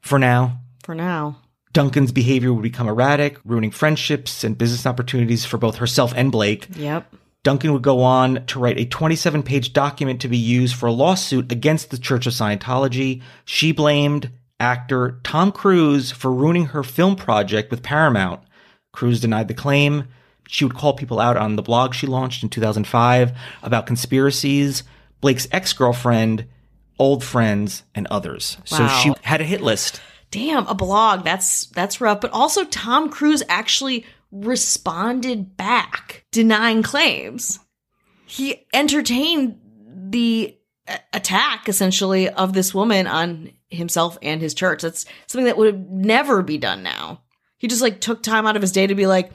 for 0.00 0.18
now. 0.18 0.60
for 0.84 0.94
now. 0.94 1.38
Duncan's 1.72 2.10
behavior 2.12 2.52
would 2.52 2.62
become 2.62 2.88
erratic, 2.88 3.38
ruining 3.44 3.70
friendships 3.70 4.42
and 4.42 4.58
business 4.58 4.86
opportunities 4.86 5.44
for 5.44 5.56
both 5.56 5.76
herself 5.76 6.12
and 6.16 6.32
Blake. 6.32 6.66
Yep. 6.76 7.14
Duncan 7.44 7.72
would 7.72 7.82
go 7.82 8.02
on 8.02 8.44
to 8.46 8.58
write 8.58 8.76
a 8.78 8.84
27 8.84 9.42
page 9.44 9.72
document 9.72 10.20
to 10.20 10.28
be 10.28 10.36
used 10.36 10.74
for 10.74 10.86
a 10.86 10.92
lawsuit 10.92 11.50
against 11.52 11.90
the 11.90 11.96
Church 11.98 12.26
of 12.26 12.32
Scientology. 12.32 13.22
She 13.44 13.72
blamed 13.72 14.30
actor 14.60 15.18
Tom 15.24 15.50
Cruise 15.50 16.10
for 16.12 16.32
ruining 16.32 16.66
her 16.66 16.82
film 16.82 17.16
project 17.16 17.70
with 17.70 17.82
Paramount. 17.82 18.40
Cruise 18.92 19.20
denied 19.20 19.48
the 19.48 19.54
claim. 19.54 20.08
She 20.46 20.64
would 20.64 20.74
call 20.74 20.94
people 20.94 21.18
out 21.20 21.36
on 21.36 21.56
the 21.56 21.62
blog 21.62 21.94
she 21.94 22.06
launched 22.06 22.42
in 22.42 22.48
2005 22.48 23.32
about 23.62 23.86
conspiracies, 23.86 24.82
Blake's 25.20 25.48
ex-girlfriend, 25.52 26.46
old 26.98 27.24
friends, 27.24 27.84
and 27.94 28.06
others. 28.08 28.58
So 28.64 28.86
she 28.88 29.12
had 29.22 29.40
a 29.40 29.44
hit 29.44 29.60
list. 29.60 30.00
Damn, 30.30 30.66
a 30.66 30.74
blog. 30.74 31.24
That's 31.24 31.66
that's 31.66 32.00
rough. 32.00 32.20
But 32.20 32.32
also 32.32 32.64
Tom 32.64 33.10
Cruise 33.10 33.42
actually 33.48 34.04
responded 34.30 35.56
back 35.56 36.24
denying 36.30 36.82
claims. 36.82 37.58
He 38.26 38.66
entertained 38.72 39.58
the 39.86 40.56
attack 41.12 41.68
essentially 41.68 42.28
of 42.28 42.52
this 42.52 42.74
woman 42.74 43.06
on 43.06 43.50
himself 43.70 44.18
and 44.22 44.40
his 44.40 44.54
church. 44.54 44.82
That's 44.82 45.06
something 45.26 45.46
that 45.46 45.56
would 45.56 45.90
never 45.90 46.42
be 46.42 46.58
done 46.58 46.82
now. 46.82 47.22
He 47.58 47.68
just 47.68 47.82
like 47.82 48.00
took 48.00 48.22
time 48.22 48.46
out 48.46 48.56
of 48.56 48.62
his 48.62 48.72
day 48.72 48.86
to 48.86 48.94
be 48.94 49.06
like, 49.06 49.32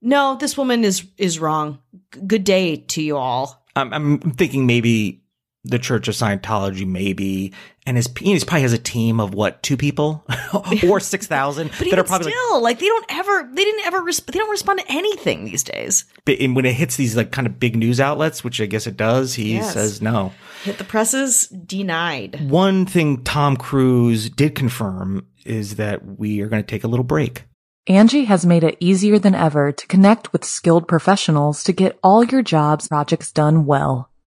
"No, 0.00 0.36
this 0.36 0.56
woman 0.56 0.84
is 0.84 1.06
is 1.18 1.38
wrong. 1.38 1.78
G- 2.12 2.20
good 2.26 2.44
day 2.44 2.76
to 2.76 3.02
you 3.02 3.16
all." 3.16 3.64
I'm, 3.74 3.92
I'm 3.92 4.18
thinking 4.32 4.66
maybe 4.66 5.22
the 5.68 5.78
Church 5.78 6.08
of 6.08 6.14
Scientology, 6.14 6.86
maybe, 6.86 7.52
and 7.86 7.96
his 7.96 8.08
he 8.18 8.38
probably 8.40 8.62
has 8.62 8.72
a 8.72 8.78
team 8.78 9.20
of 9.20 9.34
what 9.34 9.62
two 9.62 9.76
people 9.76 10.24
or 10.88 11.00
six 11.00 11.26
thousand 11.26 11.68
But 11.68 11.78
that 11.78 11.86
even 11.86 11.98
are 11.98 12.04
probably 12.04 12.26
like, 12.26 12.34
still, 12.34 12.62
like, 12.62 12.78
they 12.78 12.86
don't 12.86 13.06
ever, 13.10 13.50
they 13.52 13.64
didn't 13.64 13.86
ever, 13.86 14.02
res- 14.02 14.20
they 14.20 14.38
don't 14.38 14.50
respond 14.50 14.80
to 14.80 14.86
anything 14.90 15.44
these 15.44 15.62
days. 15.62 16.04
But 16.24 16.38
and 16.40 16.54
when 16.56 16.64
it 16.66 16.74
hits 16.74 16.96
these 16.96 17.16
like 17.16 17.32
kind 17.32 17.46
of 17.46 17.58
big 17.60 17.76
news 17.76 18.00
outlets, 18.00 18.42
which 18.44 18.60
I 18.60 18.66
guess 18.66 18.86
it 18.86 18.96
does, 18.96 19.34
he 19.34 19.54
Yes. 19.54 19.72
says 19.74 20.02
no. 20.02 20.32
Hit 20.64 20.78
the 20.78 20.84
presses, 20.84 21.46
denied. 21.48 22.50
One 22.50 22.86
thing 22.86 23.22
Tom 23.22 23.56
Cruise 23.56 24.30
did 24.30 24.54
confirm 24.54 25.26
is 25.44 25.76
that 25.76 26.18
we 26.18 26.40
are 26.40 26.48
going 26.48 26.62
to 26.62 26.66
take 26.66 26.82
a 26.84 26.88
little 26.88 27.04
break. 27.04 27.44
Angi 27.88 28.24
has 28.26 28.44
made 28.44 28.64
it 28.64 28.76
easier 28.80 29.16
than 29.16 29.36
ever 29.36 29.70
to 29.70 29.86
connect 29.86 30.32
with 30.32 30.44
skilled 30.44 30.88
professionals 30.88 31.62
to 31.62 31.72
get 31.72 31.96
all 32.02 32.24
your 32.24 32.42
jobs 32.42 32.88
projects 32.88 33.30
done 33.30 33.64
well. 33.64 34.10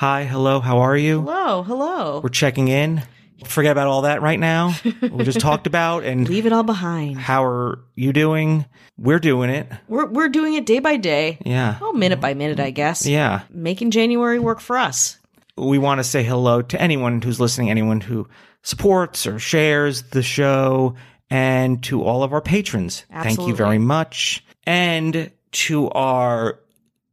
Hi, 0.00 0.24
hello, 0.24 0.60
how 0.60 0.78
are 0.78 0.96
you? 0.96 1.20
Hello, 1.20 1.62
hello. 1.62 2.20
We're 2.20 2.30
checking 2.30 2.68
in. 2.68 3.02
Forget 3.44 3.72
about 3.72 3.86
all 3.86 4.00
that 4.00 4.22
right 4.22 4.40
now. 4.40 4.74
we 5.02 5.24
just 5.24 5.40
talked 5.40 5.66
about 5.66 6.04
and 6.04 6.26
Leave 6.26 6.46
it 6.46 6.54
all 6.54 6.62
behind. 6.62 7.18
how 7.18 7.44
are 7.44 7.80
you 7.96 8.14
doing? 8.14 8.64
We're 8.96 9.18
doing 9.18 9.50
it. 9.50 9.70
We're 9.88 10.06
we're 10.06 10.30
doing 10.30 10.54
it 10.54 10.64
day 10.64 10.78
by 10.78 10.96
day. 10.96 11.36
Yeah. 11.44 11.76
Oh, 11.82 11.92
minute 11.92 12.18
by 12.18 12.32
minute, 12.32 12.58
I 12.60 12.70
guess. 12.70 13.04
Yeah. 13.04 13.42
Making 13.50 13.90
January 13.90 14.38
work 14.38 14.60
for 14.60 14.78
us. 14.78 15.18
we 15.58 15.76
want 15.76 15.98
to 15.98 16.04
say 16.04 16.22
hello 16.22 16.62
to 16.62 16.80
anyone 16.80 17.20
who's 17.20 17.38
listening, 17.38 17.68
anyone 17.68 18.00
who 18.00 18.26
supports 18.62 19.26
or 19.26 19.38
shares 19.38 20.04
the 20.04 20.22
show, 20.22 20.94
and 21.28 21.82
to 21.84 22.02
all 22.04 22.22
of 22.22 22.32
our 22.32 22.40
patrons. 22.40 23.04
Thank 23.12 23.46
you 23.46 23.54
very 23.54 23.78
much. 23.78 24.42
And 24.64 25.30
to 25.52 25.90
our 25.90 26.58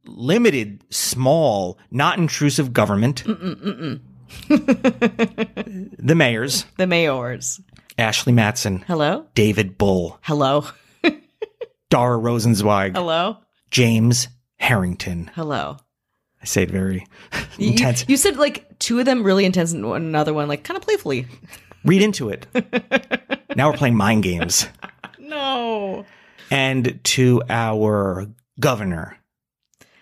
limited, 0.08 0.82
small, 0.90 1.78
not 1.90 2.18
intrusive 2.18 2.72
government, 2.72 3.22
the 4.48 6.14
mayors, 6.16 6.64
The 6.76 6.86
mayors. 6.86 7.60
Ashley 7.96 8.32
Matson, 8.32 8.84
Hello. 8.86 9.26
David 9.34 9.76
Bull, 9.78 10.18
Hello. 10.22 10.64
Dara 11.90 12.18
Rosenzweig, 12.18 12.94
Hello. 12.94 13.38
James 13.70 14.28
Harrington. 14.56 15.30
Hello. 15.34 15.76
I 16.40 16.44
say 16.44 16.62
it 16.62 16.70
very 16.70 17.04
You- 17.58 17.70
intense. 17.70 18.04
You, 18.08 18.16
said 18.16 18.36
like 18.36 18.78
two 18.78 18.98
of 19.00 19.04
them 19.06 19.24
really 19.24 19.44
intense 19.44 19.72
and 19.72 19.86
one 19.88 20.02
another 20.02 20.32
one 20.32 20.46
like 20.48 20.62
kind 20.64 20.76
of 20.76 20.82
playfully. 20.84 21.26
Read 21.84 22.02
into 22.02 22.28
it. 22.28 22.46
now 23.56 23.70
we're 23.70 23.76
playing 23.76 23.96
mind 23.96 24.22
games. 24.22 24.68
No. 25.18 26.04
and 26.50 26.98
to 27.04 27.42
our 27.48 28.26
governor, 28.60 29.16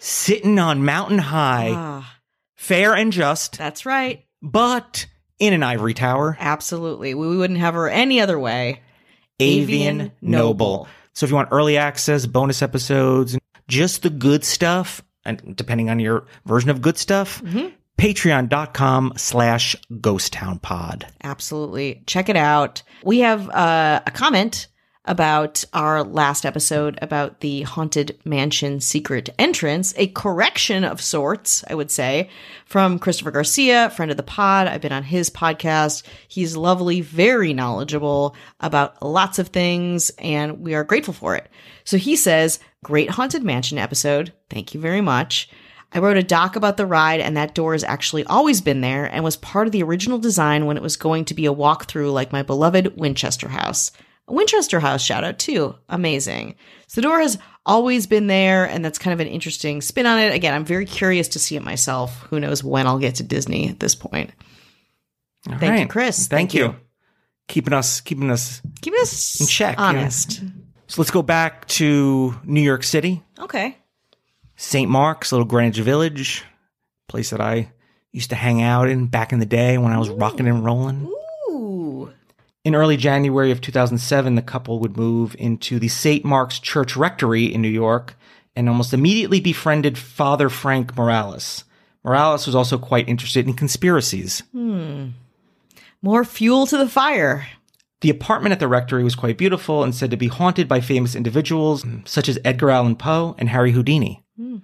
sitting 0.07 0.59
on 0.59 0.85
mountain 0.85 1.19
high, 1.19 1.73
Ah, 1.75 2.16
fair 2.55 2.95
and 2.95 3.12
just, 3.12 3.59
that's 3.59 3.85
right. 3.87 4.25
but 4.42 5.07
in 5.38 5.53
an 5.53 5.62
ivory 5.62 5.95
tower, 5.95 6.37
Absolutely. 6.40 7.14
We, 7.14 7.37
wouldn't 7.37 7.59
have 7.61 7.75
her 7.75 7.88
any 7.88 8.21
other 8.21 8.38
way. 8.38 8.81
avian, 9.40 9.62
Avian 10.01 10.12
noble. 10.23 10.49
Noble. 10.77 10.88
So 11.12 11.25
if 11.27 11.31
you 11.31 11.37
want 11.37 11.49
early 11.51 11.77
access, 11.77 12.25
bonus 12.27 12.62
episodes, 12.62 13.37
just 13.69 14.03
the 14.03 14.11
good 14.11 14.45
stuff, 14.45 15.03
and 15.25 15.57
depending 15.57 15.90
on 15.90 15.99
your 15.99 16.27
version 16.47 16.71
of 16.71 16.81
good 16.81 16.97
stuff, 16.99 17.42
Mm-hmm. 17.42 17.69
patreon.com 17.99 19.12
slash 19.16 19.77
ghost 20.01 20.33
town 20.33 20.59
pod. 20.59 21.07
Absolutely. 21.23 22.03
Check 22.07 22.29
it 22.29 22.37
out. 22.37 22.83
We 23.05 23.21
have 23.21 23.49
uh, 23.51 24.01
a 24.07 24.11
comment 24.11 24.69
about 25.07 25.64
our 25.73 26.03
last 26.03 26.45
episode 26.45 26.99
about 27.01 27.40
the 27.40 27.62
Haunted 27.62 28.19
Mansion 28.25 28.81
secret 28.81 29.31
entrance, 29.38 29.95
a 29.97 30.09
correction 30.09 30.85
of 30.85 31.01
sorts, 31.01 31.64
I 31.69 31.75
would 31.75 31.90
say, 31.90 32.29
from 32.64 32.99
Christopher 32.99 33.31
Garcia, 33.31 33.90
friend 33.90 34.11
of 34.11 34.16
the 34.16 34.23
pod. 34.23 34.66
I've 34.66 34.81
been 34.81 34.92
on 34.92 35.05
his 35.05 35.31
podcast. 35.31 36.03
He's 36.29 36.57
lovely, 36.57 37.01
very 37.01 37.53
knowledgeable 37.53 38.35
about 38.61 39.03
lots 39.03 39.38
of 39.38 39.49
things, 39.49 40.11
and 40.19 40.61
we 40.61 40.75
are 40.75 40.85
grateful 40.85 41.14
for 41.14 41.37
it. 41.37 41.49
So 41.85 41.97
he 41.97 42.16
says, 42.16 42.59
Great 42.83 43.11
Haunted 43.11 43.45
Mansion 43.45 43.79
episode. 43.79 44.33
Thank 44.51 44.75
you 44.75 44.81
very 44.81 45.01
much. 45.01 45.49
I 45.92 46.01
wrote 46.01 46.16
a 46.16 46.23
doc 46.23 46.57
about 46.57 46.77
the 46.77 46.85
ride, 46.85 47.21
and 47.21 47.37
that 47.37 47.55
door 47.55 47.73
has 47.73 47.85
actually 47.85 48.25
always 48.25 48.61
been 48.61 48.81
there 48.81 49.07
and 49.07 49.23
was 49.25 49.37
part 49.37 49.66
of 49.66 49.73
the 49.73 49.83
original 49.83 50.19
design 50.19 50.66
when 50.66 50.77
it 50.77 50.83
was 50.83 50.97
going 50.97 51.25
to 51.27 51.35
be 51.35 51.47
a 51.47 51.55
walkthrough 51.55 52.12
like 52.12 52.33
my 52.33 52.42
beloved 52.42 52.99
Winchester 52.99 53.49
House. 53.49 53.92
A 54.29 54.33
Winchester 54.33 54.81
House 54.81 55.03
shout 55.03 55.25
out 55.25 55.39
too. 55.39 55.75
Amazing. 55.89 56.57
So 56.89 57.01
the 57.01 57.07
door 57.07 57.21
has 57.21 57.39
always 57.65 58.07
been 58.07 58.27
there, 58.27 58.65
and 58.65 58.85
that's 58.85 58.99
kind 58.99 59.12
of 59.15 59.21
an 59.21 59.33
interesting 59.33 59.81
spin 59.81 60.07
on 60.07 60.19
it. 60.19 60.35
Again, 60.35 60.55
I'm 60.55 60.65
very 60.65 60.87
curious 60.87 61.29
to 61.29 61.39
see 61.39 61.57
it 61.57 61.62
myself. 61.62 62.23
Who 62.31 62.41
knows 62.41 62.62
when 62.65 62.87
I'll 62.87 62.99
get 62.99 63.17
to 63.17 63.23
Disney 63.23 63.69
at 63.69 63.81
this 63.81 63.95
point. 63.95 64.31
All 65.49 65.59
Thank 65.59 65.81
you, 65.81 65.87
Chris. 65.87 66.27
Thank, 66.27 66.51
Thank 66.51 66.55
you. 66.55 66.65
you. 66.65 66.77
Keeping 67.49 67.73
us, 67.73 68.01
keeping 68.01 68.31
us 68.31 68.61
keeping 68.83 69.01
us 69.01 69.41
in 69.41 69.47
check. 69.47 69.79
honest. 69.79 70.43
So 70.89 71.01
let's 71.01 71.11
go 71.12 71.23
back 71.23 71.67
to 71.69 72.35
New 72.45 72.61
York 72.61 72.83
City. 72.83 73.23
Okay. 73.39 73.77
St. 74.57 74.91
Mark's, 74.91 75.31
little 75.33 75.47
Greenwich 75.47 75.79
Village, 75.79 76.45
place 77.09 77.31
that 77.31 77.41
I 77.41 77.71
used 78.11 78.31
to 78.31 78.37
hang 78.37 78.62
out 78.62 78.89
in 78.89 79.07
back 79.07 79.33
in 79.33 79.39
the 79.39 79.47
day 79.47 79.79
when 79.79 79.93
I 79.93 79.99
was 79.99 80.09
rocking 80.09 80.49
and 80.49 80.65
rolling. 80.65 81.07
Ooh. 81.07 81.16
In 82.67 82.75
early 82.75 82.97
January 82.97 83.53
of 83.53 83.61
2007, 83.61 84.35
the 84.35 84.43
couple 84.43 84.81
would 84.81 84.97
move 84.97 85.37
into 85.39 85.79
the 85.79 85.87
St. 85.87 86.25
Mark's 86.25 86.59
Church 86.59 86.97
Rectory 86.97 87.45
in 87.45 87.63
New 87.63 87.69
York 87.69 88.19
and 88.57 88.69
almost 88.69 88.93
immediately 88.93 89.39
befriended 89.39 89.97
Father 89.97 90.49
Frank 90.49 90.97
Morales. 90.97 91.63
Morales 92.03 92.45
was 92.45 92.57
also 92.57 92.77
quite 92.77 93.09
interested 93.09 93.47
in 93.47 93.55
conspiracies. 93.55 94.43
Hmm. 94.51 95.11
More 96.03 96.25
fuel 96.25 96.67
to 96.67 96.77
the 96.77 96.89
fire. 96.89 97.47
The 98.01 98.11
apartment 98.11 98.53
at 98.53 98.59
the 98.59 98.67
rectory 98.67 99.05
was 99.05 99.15
quite 99.15 99.39
beautiful 99.39 99.85
and 99.85 99.95
said 99.95 100.11
to 100.11 100.17
be 100.17 100.27
haunted 100.27 100.67
by 100.67 100.81
famous 100.81 101.15
individuals 101.15 101.87
such 102.05 102.29
as 102.29 102.37
Edgar 102.45 102.71
Allan 102.71 102.97
Poe 102.97 103.37
and 103.39 103.49
Harry 103.49 103.71
Houdini. 103.71 104.25
Hmm. 104.37 104.57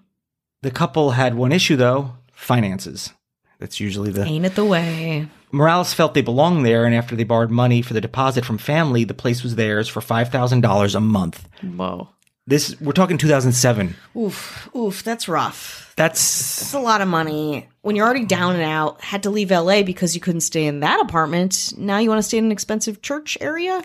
The 0.62 0.72
couple 0.72 1.12
had 1.12 1.36
one 1.36 1.52
issue 1.52 1.76
though 1.76 2.16
finances. 2.32 3.12
That's 3.60 3.78
usually 3.78 4.10
the. 4.10 4.24
Ain't 4.24 4.44
it 4.44 4.56
the 4.56 4.64
way? 4.64 5.28
Morales 5.52 5.92
felt 5.92 6.14
they 6.14 6.22
belonged 6.22 6.64
there, 6.64 6.84
and 6.84 6.94
after 6.94 7.14
they 7.14 7.24
borrowed 7.24 7.50
money 7.50 7.82
for 7.82 7.94
the 7.94 8.00
deposit 8.00 8.44
from 8.44 8.58
family, 8.58 9.04
the 9.04 9.14
place 9.14 9.42
was 9.42 9.54
theirs 9.54 9.88
for 9.88 10.00
$5,000 10.00 10.94
a 10.94 11.00
month. 11.00 11.48
Whoa. 11.62 12.08
This, 12.46 12.78
we're 12.80 12.92
talking 12.92 13.18
2007. 13.18 13.94
Oof, 14.16 14.68
oof, 14.74 15.04
that's 15.04 15.28
rough. 15.28 15.92
That's 15.96 16.58
That's 16.58 16.74
a 16.74 16.80
lot 16.80 17.00
of 17.00 17.06
money. 17.08 17.68
When 17.82 17.94
you're 17.94 18.04
already 18.04 18.24
down 18.24 18.54
and 18.54 18.64
out, 18.64 19.00
had 19.00 19.22
to 19.24 19.30
leave 19.30 19.50
LA 19.50 19.82
because 19.82 20.14
you 20.14 20.20
couldn't 20.20 20.40
stay 20.40 20.66
in 20.66 20.80
that 20.80 21.00
apartment. 21.00 21.74
Now 21.76 21.98
you 21.98 22.08
want 22.08 22.18
to 22.18 22.22
stay 22.24 22.38
in 22.38 22.46
an 22.46 22.52
expensive 22.52 23.02
church 23.02 23.38
area? 23.40 23.84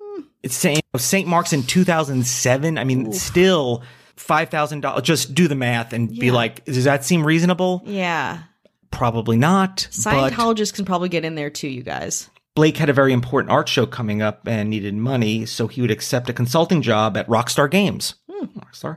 Hmm. 0.00 0.22
it's 0.42 0.54
St. 0.54 0.80
St. 0.96 1.26
Mark's 1.26 1.52
in 1.52 1.62
2007. 1.64 2.78
I 2.78 2.84
mean, 2.84 3.12
still 3.12 3.82
$5,000. 4.16 5.02
Just 5.02 5.34
do 5.34 5.48
the 5.48 5.54
math 5.54 5.92
and 5.92 6.08
be 6.08 6.30
like, 6.30 6.64
does 6.64 6.84
that 6.84 7.04
seem 7.04 7.24
reasonable? 7.24 7.82
Yeah. 7.86 8.42
Probably 8.90 9.36
not. 9.36 9.88
Scientologists 9.90 10.72
can 10.74 10.84
probably 10.84 11.08
get 11.08 11.24
in 11.24 11.34
there 11.34 11.50
too, 11.50 11.68
you 11.68 11.82
guys. 11.82 12.30
Blake 12.54 12.78
had 12.78 12.88
a 12.88 12.94
very 12.94 13.12
important 13.12 13.50
art 13.52 13.68
show 13.68 13.84
coming 13.84 14.22
up 14.22 14.46
and 14.48 14.70
needed 14.70 14.94
money, 14.94 15.44
so 15.44 15.66
he 15.66 15.82
would 15.82 15.90
accept 15.90 16.30
a 16.30 16.32
consulting 16.32 16.80
job 16.80 17.16
at 17.16 17.26
Rockstar 17.28 17.70
Games. 17.70 18.14
Hmm. 18.30 18.46
Rockstar. 18.58 18.96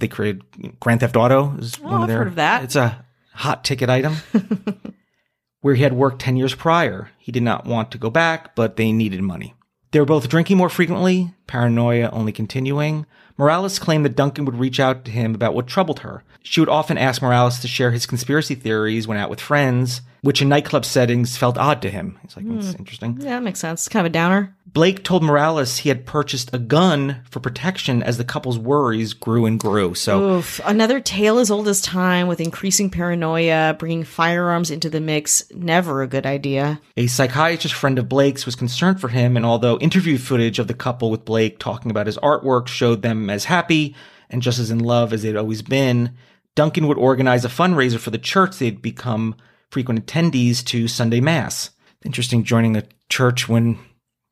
They 0.00 0.08
created 0.08 0.42
Grand 0.80 1.00
Theft 1.00 1.16
Auto. 1.16 1.56
Is 1.58 1.78
Oh, 1.80 1.84
one 1.84 1.94
of 1.94 2.00
I've 2.02 2.08
their, 2.08 2.18
heard 2.18 2.26
of 2.26 2.34
that. 2.36 2.64
It's 2.64 2.74
a 2.76 3.04
hot 3.32 3.62
ticket 3.62 3.88
item. 3.88 4.16
where 5.60 5.74
he 5.74 5.82
had 5.82 5.92
worked 5.92 6.20
10 6.20 6.36
years 6.36 6.54
prior. 6.54 7.10
He 7.18 7.32
did 7.32 7.42
not 7.42 7.66
want 7.66 7.90
to 7.92 7.98
go 7.98 8.10
back, 8.10 8.54
but 8.54 8.76
they 8.76 8.92
needed 8.92 9.22
money. 9.22 9.54
They 9.92 10.00
were 10.00 10.06
both 10.06 10.28
drinking 10.28 10.56
more 10.56 10.68
frequently, 10.68 11.32
paranoia 11.46 12.10
only 12.10 12.32
continuing. 12.32 13.06
Morales 13.38 13.78
claimed 13.78 14.04
that 14.04 14.16
Duncan 14.16 14.44
would 14.46 14.58
reach 14.58 14.80
out 14.80 15.04
to 15.04 15.10
him 15.10 15.34
about 15.34 15.54
what 15.54 15.66
troubled 15.66 16.00
her. 16.00 16.24
She 16.42 16.60
would 16.60 16.68
often 16.68 16.96
ask 16.96 17.20
Morales 17.20 17.58
to 17.60 17.68
share 17.68 17.90
his 17.90 18.06
conspiracy 18.06 18.54
theories 18.54 19.06
when 19.06 19.18
out 19.18 19.30
with 19.30 19.40
friends, 19.40 20.00
which 20.22 20.40
in 20.40 20.48
nightclub 20.48 20.84
settings 20.84 21.36
felt 21.36 21.58
odd 21.58 21.82
to 21.82 21.90
him. 21.90 22.18
He's 22.22 22.36
like, 22.36 22.48
that's 22.48 22.72
hmm. 22.72 22.78
interesting. 22.78 23.16
Yeah, 23.20 23.30
that 23.30 23.42
makes 23.42 23.60
sense. 23.60 23.88
Kind 23.88 24.06
of 24.06 24.10
a 24.10 24.12
downer. 24.12 24.55
Blake 24.76 25.04
told 25.04 25.22
Morales 25.22 25.78
he 25.78 25.88
had 25.88 26.04
purchased 26.04 26.50
a 26.52 26.58
gun 26.58 27.22
for 27.30 27.40
protection 27.40 28.02
as 28.02 28.18
the 28.18 28.24
couple's 28.24 28.58
worries 28.58 29.14
grew 29.14 29.46
and 29.46 29.58
grew. 29.58 29.94
So 29.94 30.34
Oof. 30.34 30.60
Another 30.66 31.00
tale 31.00 31.38
as 31.38 31.50
old 31.50 31.66
as 31.66 31.80
time 31.80 32.26
with 32.26 32.42
increasing 32.42 32.90
paranoia, 32.90 33.74
bringing 33.78 34.04
firearms 34.04 34.70
into 34.70 34.90
the 34.90 35.00
mix. 35.00 35.50
Never 35.50 36.02
a 36.02 36.06
good 36.06 36.26
idea. 36.26 36.78
A 36.94 37.06
psychiatrist 37.06 37.74
friend 37.74 37.98
of 37.98 38.10
Blake's 38.10 38.44
was 38.44 38.54
concerned 38.54 39.00
for 39.00 39.08
him, 39.08 39.34
and 39.34 39.46
although 39.46 39.78
interview 39.78 40.18
footage 40.18 40.58
of 40.58 40.68
the 40.68 40.74
couple 40.74 41.10
with 41.10 41.24
Blake 41.24 41.58
talking 41.58 41.90
about 41.90 42.04
his 42.04 42.18
artwork 42.18 42.68
showed 42.68 43.00
them 43.00 43.30
as 43.30 43.46
happy 43.46 43.96
and 44.28 44.42
just 44.42 44.58
as 44.58 44.70
in 44.70 44.80
love 44.80 45.14
as 45.14 45.22
they'd 45.22 45.36
always 45.36 45.62
been, 45.62 46.14
Duncan 46.54 46.86
would 46.86 46.98
organize 46.98 47.46
a 47.46 47.48
fundraiser 47.48 47.98
for 47.98 48.10
the 48.10 48.18
church 48.18 48.58
they'd 48.58 48.82
become 48.82 49.36
frequent 49.70 50.04
attendees 50.04 50.62
to 50.66 50.86
Sunday 50.86 51.22
Mass. 51.22 51.70
Interesting 52.04 52.44
joining 52.44 52.76
a 52.76 52.84
church 53.08 53.48
when 53.48 53.78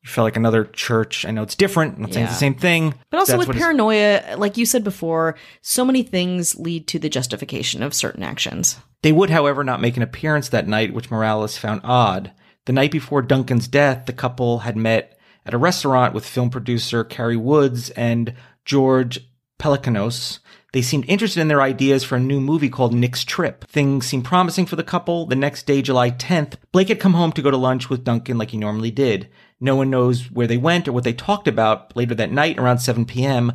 you 0.05 0.11
felt 0.11 0.25
like 0.25 0.37
another 0.37 0.65
church. 0.65 1.25
I 1.25 1.31
know 1.31 1.41
it's 1.41 1.55
different, 1.55 1.95
I'm 1.95 2.03
not 2.03 2.13
saying 2.13 2.25
it's 2.25 2.35
the 2.35 2.39
same 2.39 2.53
thing. 2.53 2.93
But 3.09 3.17
also 3.17 3.37
That's 3.37 3.47
with 3.47 3.57
paranoia, 3.57 4.35
like 4.37 4.55
you 4.55 4.63
said 4.63 4.83
before, 4.83 5.35
so 5.63 5.83
many 5.83 6.03
things 6.03 6.55
lead 6.59 6.87
to 6.89 6.99
the 6.99 7.09
justification 7.09 7.81
of 7.81 7.95
certain 7.95 8.21
actions. 8.21 8.77
They 9.01 9.11
would, 9.11 9.31
however, 9.31 9.63
not 9.63 9.81
make 9.81 9.97
an 9.97 10.03
appearance 10.03 10.49
that 10.49 10.67
night, 10.67 10.93
which 10.93 11.09
Morales 11.09 11.57
found 11.57 11.81
odd. 11.83 12.31
The 12.65 12.73
night 12.73 12.91
before 12.91 13.23
Duncan's 13.23 13.67
death, 13.67 14.05
the 14.05 14.13
couple 14.13 14.59
had 14.59 14.77
met 14.77 15.17
at 15.43 15.55
a 15.55 15.59
restaurant 15.59 16.13
with 16.13 16.23
film 16.23 16.51
producer 16.51 17.03
Cary 17.03 17.37
Woods 17.37 17.89
and 17.91 18.35
George 18.63 19.19
Pelecanos. 19.59 20.37
They 20.75 20.81
seemed 20.81 21.05
interested 21.07 21.39
in 21.39 21.47
their 21.47 21.61
ideas 21.61 22.03
for 22.03 22.17
a 22.17 22.19
new 22.19 22.41
movie 22.41 22.67
called 22.67 22.93
Nick's 22.93 23.23
Trip. 23.23 23.63
Things 23.63 24.05
seemed 24.05 24.25
promising 24.25 24.65
for 24.65 24.75
the 24.75 24.83
couple. 24.83 25.25
The 25.25 25.33
next 25.33 25.65
day, 25.65 25.81
July 25.81 26.11
10th, 26.11 26.55
Blake 26.73 26.89
had 26.89 26.99
come 26.99 27.13
home 27.13 27.31
to 27.31 27.41
go 27.41 27.49
to 27.49 27.55
lunch 27.55 27.89
with 27.89 28.03
Duncan 28.03 28.37
like 28.37 28.51
he 28.51 28.57
normally 28.57 28.91
did. 28.91 29.29
No 29.61 29.77
one 29.77 29.89
knows 29.89 30.29
where 30.29 30.47
they 30.47 30.57
went 30.57 30.89
or 30.89 30.91
what 30.91 31.05
they 31.05 31.13
talked 31.13 31.47
about. 31.47 31.95
Later 31.95 32.13
that 32.15 32.33
night, 32.33 32.59
around 32.59 32.79
7 32.79 33.05
p.m., 33.05 33.53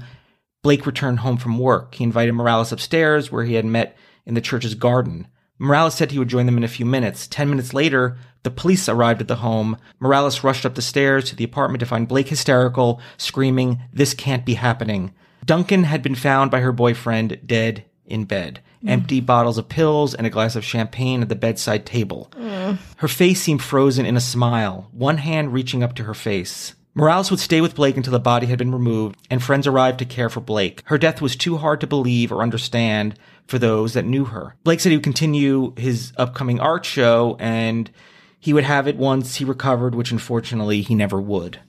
Blake 0.63 0.87
returned 0.87 1.19
home 1.19 1.37
from 1.37 1.59
work. 1.59 1.97
He 1.97 2.05
invited 2.05 2.33
Morales 2.33 2.73
upstairs 2.73 3.31
where 3.31 3.45
he 3.45 3.53
had 3.53 3.67
met 3.67 3.99
in 4.25 4.33
the 4.33 4.41
church's 4.41 4.75
garden. 4.75 5.29
Morales 5.59 5.95
said 5.95 6.13
he 6.13 6.19
would 6.19 6.29
join 6.29 6.47
them 6.47 6.57
in 6.57 6.65
a 6.65 6.69
few 6.69 6.87
minutes. 6.87 7.27
Ten 7.27 7.51
minutes 7.51 7.75
later, 7.75 8.17
the 8.45 8.51
police 8.51 8.89
arrived 8.89 9.21
at 9.21 9.29
the 9.29 9.37
home. 9.37 9.77
Morales 9.99 10.43
rushed 10.43 10.65
up 10.65 10.75
the 10.75 10.81
stairs 10.81 11.27
to 11.29 11.37
the 11.37 11.45
apartment 11.45 11.81
to 11.81 11.87
find 11.87 12.09
Blake 12.09 12.29
hysterical, 12.29 12.99
screaming, 13.19 13.79
This 13.93 14.15
can't 14.15 14.47
be 14.47 14.55
happening. 14.55 15.13
Duncan 15.45 15.85
had 15.85 16.03
been 16.03 16.15
found 16.15 16.51
by 16.51 16.61
her 16.61 16.73
boyfriend 16.73 17.41
dead 17.47 17.85
in 18.07 18.25
bed. 18.25 18.61
Mm. 18.85 18.91
Empty 18.91 19.21
bottles 19.21 19.59
of 19.59 19.69
pills 19.69 20.15
and 20.15 20.27
a 20.27 20.31
glass 20.31 20.57
of 20.57 20.65
champagne 20.65 21.23
at 21.23 21.29
the 21.29 21.35
bedside 21.35 21.87
table. 21.87 22.31
Mm. 22.37 22.79
Her 22.97 23.09
face 23.09 23.41
seemed 23.41 23.63
frozen 23.63 24.07
in 24.07 24.17
a 24.17 24.21
smile, 24.21 24.89
one 24.93 25.19
hand 25.19 25.53
reaching 25.53 25.83
up 25.83 25.95
to 25.97 26.05
her 26.05 26.15
face. 26.15 26.75
Morales 26.95 27.31
would 27.31 27.41
stay 27.41 27.61
with 27.61 27.77
Blake 27.77 27.97
until 27.97 28.13
the 28.13 28.19
body 28.19 28.47
had 28.47 28.59
been 28.59 28.73
removed, 28.73 29.17
and 29.31 29.43
friends 29.43 29.67
arrived 29.67 30.01
to 30.01 30.05
care 30.05 30.29
for 30.29 30.41
Blake. 30.41 30.83
Her 30.87 30.99
death 30.99 31.21
was 31.21 31.37
too 31.37 31.57
hard 31.57 31.81
to 31.81 31.87
believe 31.87 32.33
or 32.33 32.43
understand 32.43 33.17
for 33.47 33.59
those 33.59 33.93
that 33.95 34.05
knew 34.05 34.25
her. 34.27 34.57
Blake 34.65 34.81
said 34.81 34.91
he 34.91 34.97
would 34.97 35.05
continue 35.05 35.73
his 35.77 36.13
upcoming 36.17 36.59
art 36.59 36.85
show, 36.85 37.37
and 37.39 37.91
he 38.41 38.53
would 38.53 38.65
have 38.65 38.89
it 38.89 38.97
once 38.97 39.37
he 39.37 39.45
recovered, 39.45 39.95
which 39.95 40.11
unfortunately 40.11 40.83
he 40.83 40.97
never 40.97 41.21
would. 41.21 41.61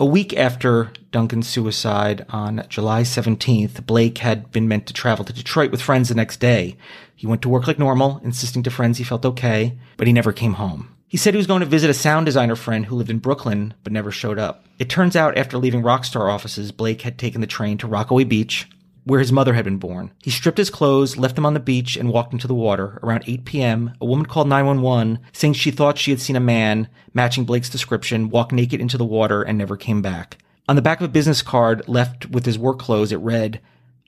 A 0.00 0.06
week 0.06 0.34
after 0.34 0.92
Duncan's 1.12 1.46
suicide 1.46 2.24
on 2.30 2.64
July 2.70 3.02
17th, 3.02 3.84
Blake 3.84 4.16
had 4.16 4.50
been 4.50 4.66
meant 4.66 4.86
to 4.86 4.94
travel 4.94 5.26
to 5.26 5.32
Detroit 5.34 5.70
with 5.70 5.82
friends 5.82 6.08
the 6.08 6.14
next 6.14 6.40
day. 6.40 6.78
He 7.14 7.26
went 7.26 7.42
to 7.42 7.50
work 7.50 7.66
like 7.66 7.78
normal, 7.78 8.18
insisting 8.24 8.62
to 8.62 8.70
friends 8.70 8.96
he 8.96 9.04
felt 9.04 9.26
okay, 9.26 9.76
but 9.98 10.06
he 10.06 10.14
never 10.14 10.32
came 10.32 10.54
home. 10.54 10.96
He 11.06 11.18
said 11.18 11.34
he 11.34 11.38
was 11.38 11.46
going 11.46 11.60
to 11.60 11.66
visit 11.66 11.90
a 11.90 11.94
sound 11.94 12.24
designer 12.24 12.56
friend 12.56 12.86
who 12.86 12.96
lived 12.96 13.10
in 13.10 13.18
Brooklyn, 13.18 13.74
but 13.84 13.92
never 13.92 14.10
showed 14.10 14.38
up. 14.38 14.64
It 14.78 14.88
turns 14.88 15.16
out 15.16 15.36
after 15.36 15.58
leaving 15.58 15.82
Rockstar 15.82 16.32
offices, 16.32 16.72
Blake 16.72 17.02
had 17.02 17.18
taken 17.18 17.42
the 17.42 17.46
train 17.46 17.76
to 17.76 17.86
Rockaway 17.86 18.24
Beach, 18.24 18.70
where 19.10 19.18
his 19.18 19.32
mother 19.32 19.54
had 19.54 19.64
been 19.64 19.76
born. 19.76 20.12
He 20.22 20.30
stripped 20.30 20.56
his 20.56 20.70
clothes, 20.70 21.16
left 21.16 21.34
them 21.34 21.44
on 21.44 21.52
the 21.52 21.58
beach, 21.58 21.96
and 21.96 22.12
walked 22.12 22.32
into 22.32 22.46
the 22.46 22.54
water. 22.54 23.00
Around 23.02 23.24
8 23.26 23.44
p.m., 23.44 23.92
a 24.00 24.06
woman 24.06 24.24
called 24.24 24.46
911 24.46 25.18
saying 25.32 25.54
she 25.54 25.72
thought 25.72 25.98
she 25.98 26.12
had 26.12 26.20
seen 26.20 26.36
a 26.36 26.40
man, 26.40 26.88
matching 27.12 27.44
Blake's 27.44 27.68
description, 27.68 28.30
walk 28.30 28.52
naked 28.52 28.80
into 28.80 28.96
the 28.96 29.04
water 29.04 29.42
and 29.42 29.58
never 29.58 29.76
came 29.76 30.00
back. 30.00 30.38
On 30.68 30.76
the 30.76 30.80
back 30.80 31.00
of 31.00 31.06
a 31.06 31.12
business 31.12 31.42
card 31.42 31.82
left 31.88 32.30
with 32.30 32.46
his 32.46 32.56
work 32.56 32.78
clothes, 32.78 33.10
it 33.10 33.16
read, 33.16 33.60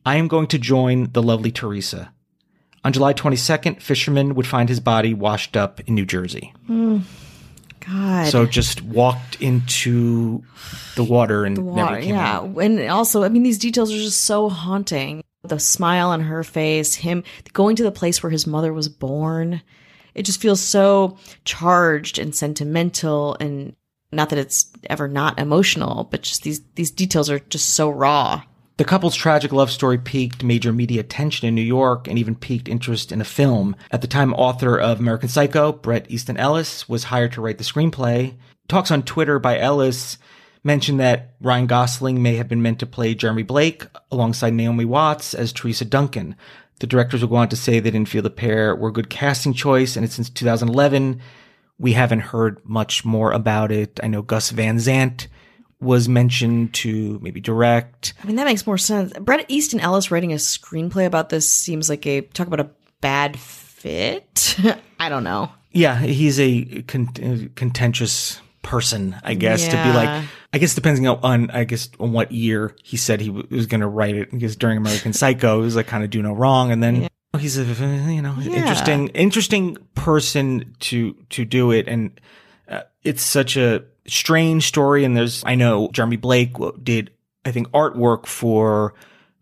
I 0.07 0.19
am 0.19 0.29
going 0.29 0.47
to 0.47 0.57
join 0.57 1.11
the 1.11 1.23
lovely 1.23 1.51
Theresa. 1.51 2.13
On 2.85 2.93
July 2.93 3.13
22nd, 3.13 3.83
fishermen 3.83 4.37
would 4.37 4.47
find 4.47 4.69
his 4.69 4.79
body 4.79 5.15
washed 5.15 5.57
up 5.57 5.81
in 5.81 5.97
New 5.97 6.07
Jersey. 6.07 6.55
Hmm. 6.69 6.99
God. 7.87 8.29
So 8.29 8.47
just 8.47 8.83
walked 8.83 9.41
into 9.41 10.43
the 10.97 11.05
water 11.05 11.45
and 11.45 11.59
Water, 11.59 11.83
never 11.83 12.01
came 12.01 12.15
yeah. 12.15 12.37
out. 12.39 12.57
And 12.57 12.89
also, 12.89 13.23
I 13.25 13.29
mean, 13.29 13.43
these 13.43 13.59
details 13.59 13.93
are 13.93 13.99
just 13.99 14.25
so 14.25 14.49
haunting. 14.49 15.23
The 15.45 15.59
smile 15.59 16.11
on 16.11 16.21
her 16.21 16.45
face, 16.45 16.95
him 16.95 17.25
going 17.53 17.77
to 17.77 17.83
the 17.83 17.91
place 17.91 18.23
where 18.23 18.31
his 18.31 18.47
mother 18.47 18.73
was 18.73 18.89
born. 18.89 19.63
It 20.15 20.23
just 20.23 20.41
feels 20.41 20.61
so 20.61 21.19
charged 21.45 22.19
and 22.19 22.35
sentimental 22.35 23.37
and 23.41 23.75
not 24.13 24.29
that 24.29 24.39
it's 24.39 24.71
ever 24.89 25.09
not 25.09 25.39
emotional, 25.39 26.07
but 26.11 26.23
just 26.23 26.43
these 26.43 26.61
these 26.75 26.91
details 26.91 27.31
are 27.31 27.39
just 27.39 27.71
so 27.71 27.91
raw. 27.91 28.43
The 28.83 28.89
couple's 28.89 29.15
tragic 29.15 29.53
love 29.53 29.71
story 29.71 29.97
piqued 29.97 30.43
major 30.43 30.73
media 30.73 30.99
attention 31.03 31.47
in 31.47 31.55
New 31.55 31.63
York 31.63 32.09
and 32.09 32.19
even 32.19 32.35
piqued 32.35 32.67
interest 32.67 33.13
in 33.13 33.21
a 33.21 33.25
film. 33.25 33.77
At 33.93 34.01
the 34.01 34.09
time, 34.09 34.35
author 34.35 34.77
of 34.77 34.99
American 34.99 35.29
Psycho, 35.29 35.71
Bret 35.71 36.11
Easton 36.11 36.37
Ellis, 36.37 36.89
was 36.89 37.05
hired 37.05 37.31
to 37.35 37.41
write 37.41 37.59
the 37.59 37.65
screenplay. 37.65 38.35
Talks 38.67 38.91
on 38.91 39.05
Twitter 39.05 39.39
by 39.39 39.57
Ellis 39.57 40.19
mentioned 40.65 40.99
that 40.99 41.37
Ryan 41.41 41.69
Gosling 41.69 42.25
may 42.25 42.35
have 42.35 42.49
been 42.49 42.61
meant 42.61 42.81
to 42.81 42.87
play 42.87 43.15
Jeremy 43.15 43.45
Blake 43.45 43.87
alongside 44.11 44.53
Naomi 44.53 44.85
Watts 44.85 45.33
as 45.33 45.53
Theresa 45.53 45.85
Duncan. 45.85 46.35
The 46.81 46.89
directors 46.89 47.21
would 47.21 47.31
go 47.31 47.37
on 47.37 47.51
to 47.51 47.57
say 47.57 47.79
they 47.79 47.93
didn't 47.93 48.09
feel 48.09 48.23
the 48.23 48.31
pair 48.31 48.75
were 48.75 48.89
a 48.89 48.93
good 48.93 49.09
casting 49.09 49.53
choice, 49.53 49.97
and 49.97 50.11
since 50.11 50.29
2011, 50.29 51.21
we 51.79 51.93
haven't 51.93 52.19
heard 52.19 52.61
much 52.69 53.05
more 53.05 53.31
about 53.31 53.71
it. 53.71 54.01
I 54.03 54.09
know 54.09 54.23
Gus 54.23 54.51
Van 54.51 54.81
Sant 54.81 55.29
was 55.83 56.09
mentioned 56.09 56.73
to 56.75 57.19
maybe 57.23 57.41
direct. 57.41 58.15
I 58.23 58.27
mean, 58.27 58.37
that 58.37 58.45
makes 58.47 58.67
more 58.67 58.79
sense. 58.79 59.13
Bret 59.21 59.45
Easton 59.49 59.81
Ellis 59.81 60.11
writing 60.11 60.33
a 60.33 60.37
screenplay 60.37 61.07
about 61.07 61.29
this 61.29 61.53
seems 61.53 61.89
like 61.89 62.07
a 62.07 62.21
talk 62.23 62.47
about 62.47 62.61
a 62.61 62.71
bad 63.01 63.39
fit. 63.39 64.57
I 65.01 65.09
don't 65.09 65.25
know. 65.25 65.51
Yeah, 65.73 65.99
he's 65.99 66.39
a 66.39 66.83
con- 66.83 67.51
contentious 67.57 68.41
person, 68.63 69.17
I 69.25 69.35
guess, 69.35 69.67
to 69.69 69.73
be 69.83 69.93
like, 69.93 70.25
I 70.53 70.59
guess 70.59 70.75
depending 70.75 71.09
on, 71.09 71.51
I 71.51 71.65
guess, 71.65 71.89
on 71.99 72.13
what 72.13 72.31
year 72.31 72.77
he 72.85 72.97
said 72.97 73.21
he 73.21 73.29
w- 73.29 73.47
was 73.51 73.67
going 73.67 73.81
to 73.81 73.89
write 73.89 74.15
it. 74.17 74.31
Because 74.31 74.55
during 74.55 74.77
American 74.77 75.13
Psycho, 75.13 75.59
he 75.59 75.65
was 75.65 75.75
like 75.75 75.87
kind 75.87 76.05
of 76.05 76.11
do 76.11 76.23
no 76.23 76.33
wrong. 76.33 76.71
And 76.71 76.83
then 76.83 77.09
he's 77.39 77.59
a 77.59 77.65
you 77.65 78.21
know 78.23 78.37
Yeah. 78.39 78.53
interesting 78.61 79.09
interesting 79.09 79.79
person 79.95 80.77
to 80.81 81.15
to 81.31 81.45
do 81.47 81.71
it 81.71 81.89
and 81.89 82.21
uh, 82.69 82.83
it's 83.03 83.23
such 83.23 83.57
a 83.57 83.85
strange 84.07 84.67
story 84.67 85.05
and 85.05 85.17
there's 85.17 85.43
i 85.47 85.55
know 85.55 85.89
jeremy 85.93 86.17
blake 86.17 86.53
did 86.83 87.11
i 87.45 87.51
think 87.53 87.69
artwork 87.71 88.27
for 88.27 88.95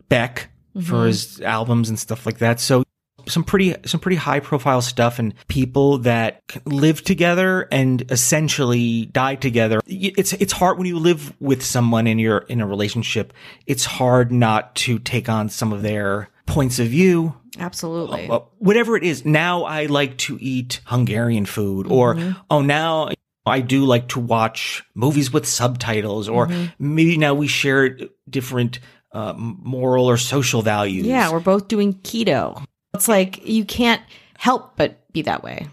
beck 0.08 0.48
for 0.74 1.04
Mhm. 1.04 1.06
his 1.06 1.40
albums 1.40 1.88
and 1.88 1.98
stuff 1.98 2.26
like 2.26 2.38
that 2.38 2.60
so 2.60 2.84
some 3.28 3.44
pretty 3.44 3.74
some 3.84 4.00
pretty 4.00 4.16
high 4.16 4.40
profile 4.40 4.80
stuff 4.80 5.18
and 5.18 5.34
people 5.48 5.98
that 5.98 6.40
live 6.64 7.02
together 7.04 7.68
and 7.70 8.10
essentially 8.10 9.06
die 9.06 9.34
together 9.34 9.80
it's 9.86 10.32
it's 10.34 10.52
hard 10.52 10.78
when 10.78 10.86
you 10.86 10.98
live 10.98 11.32
with 11.40 11.62
someone 11.64 12.06
and 12.06 12.20
you're 12.20 12.38
in 12.48 12.60
a 12.60 12.66
relationship 12.66 13.32
it's 13.66 13.84
hard 13.84 14.32
not 14.32 14.74
to 14.74 14.98
take 14.98 15.28
on 15.28 15.48
some 15.48 15.72
of 15.72 15.82
their 15.82 16.28
points 16.46 16.78
of 16.78 16.88
view 16.88 17.34
Absolutely. 17.58 18.26
well, 18.28 18.48
whatever 18.58 18.96
it 18.96 19.02
is. 19.02 19.24
Now 19.24 19.64
I 19.64 19.86
like 19.86 20.16
to 20.18 20.38
eat 20.40 20.80
Hungarian 20.86 21.44
food, 21.44 21.86
or 21.88 22.14
Mhm. 22.14 22.36
oh, 22.48 22.62
now 22.62 23.10
I 23.50 23.60
do 23.60 23.84
like 23.84 24.08
to 24.08 24.20
watch 24.20 24.82
movies 24.94 25.32
with 25.32 25.46
subtitles, 25.46 26.28
or 26.28 26.46
Mhm. 26.46 26.72
maybe 26.78 27.16
now 27.16 27.34
we 27.34 27.46
share 27.48 27.98
different 28.28 28.80
uh, 29.12 29.34
moral 29.36 30.06
or 30.08 30.16
social 30.16 30.62
values. 30.62 31.04
Yeah, 31.04 31.32
we're 31.32 31.40
both 31.40 31.66
doing 31.66 31.94
keto. 31.94 32.62
It's 32.94 33.08
like 33.08 33.44
you 33.46 33.64
can't 33.64 34.00
help 34.38 34.76
but 34.76 35.12
be 35.12 35.22
that 35.22 35.42
way. 35.42 35.66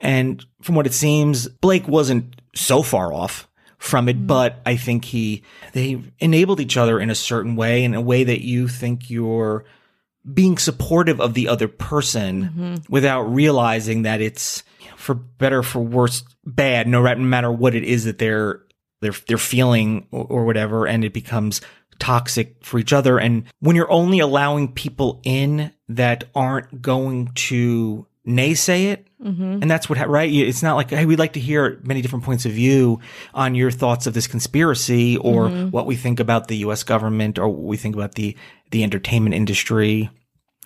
And 0.00 0.44
from 0.62 0.76
what 0.76 0.86
it 0.86 0.94
seems, 0.94 1.48
Blake 1.48 1.88
wasn't 1.88 2.40
so 2.54 2.82
far 2.82 3.12
off 3.12 3.48
from 3.78 4.06
Mm-hmm. 4.06 4.22
it, 4.22 4.26
but 4.28 4.60
I 4.64 4.76
think 4.76 5.04
he, 5.04 5.42
they 5.72 6.00
enabled 6.20 6.60
each 6.60 6.76
other 6.76 7.00
in 7.00 7.10
a 7.10 7.14
certain 7.16 7.56
way, 7.56 7.82
in 7.84 7.94
a 7.94 8.00
way 8.00 8.22
that 8.24 8.42
you 8.42 8.68
think 8.68 9.10
you're 9.10 9.64
being 10.32 10.56
supportive 10.58 11.20
of 11.20 11.34
the 11.34 11.48
other 11.48 11.68
person 11.68 12.50
Mhm. 12.56 12.88
without 12.88 13.22
realizing 13.22 14.02
that 14.02 14.20
it's 14.20 14.62
for 14.96 15.14
better, 15.14 15.62
for 15.62 15.80
worse, 15.82 16.24
bad, 16.46 16.88
no 16.88 17.02
matter 17.02 17.52
what 17.52 17.74
it 17.74 17.84
is 17.84 18.04
that 18.04 18.18
they're, 18.18 18.60
they're, 19.02 19.14
they're 19.28 19.36
feeling 19.38 20.06
or, 20.10 20.24
or 20.24 20.44
whatever. 20.46 20.86
And 20.86 21.04
it 21.04 21.12
becomes 21.12 21.60
toxic 21.98 22.56
for 22.64 22.78
each 22.78 22.92
other. 22.92 23.18
And 23.18 23.44
when 23.60 23.76
you're 23.76 23.90
only 23.92 24.18
allowing 24.18 24.72
people 24.72 25.20
in 25.24 25.72
that 25.88 26.24
aren't 26.34 26.80
going 26.80 27.30
to 27.34 28.06
naysay 28.26 28.84
it, 28.86 29.06
Mhm. 29.22 29.60
and 29.62 29.70
that's 29.70 29.88
what, 29.88 29.98
ha- 29.98 30.04
right? 30.06 30.32
It's 30.32 30.62
not 30.62 30.76
like, 30.76 30.90
hey, 30.90 31.04
we'd 31.04 31.18
like 31.18 31.34
to 31.34 31.40
hear 31.40 31.78
many 31.84 32.00
different 32.00 32.24
points 32.24 32.46
of 32.46 32.52
view 32.52 33.00
on 33.34 33.54
your 33.54 33.70
thoughts 33.70 34.06
of 34.06 34.14
this 34.14 34.26
conspiracy 34.26 35.16
or 35.18 35.48
Mhm. 35.48 35.70
what 35.70 35.86
we 35.86 35.94
think 35.96 36.20
about 36.20 36.48
the 36.48 36.56
US 36.58 36.82
government 36.84 37.38
or 37.38 37.48
what 37.48 37.62
we 37.64 37.76
think 37.76 37.94
about 37.94 38.14
the, 38.14 38.34
the 38.70 38.82
entertainment 38.82 39.34
industry. 39.34 40.08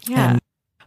Yeah. 0.07 0.31
And 0.33 0.41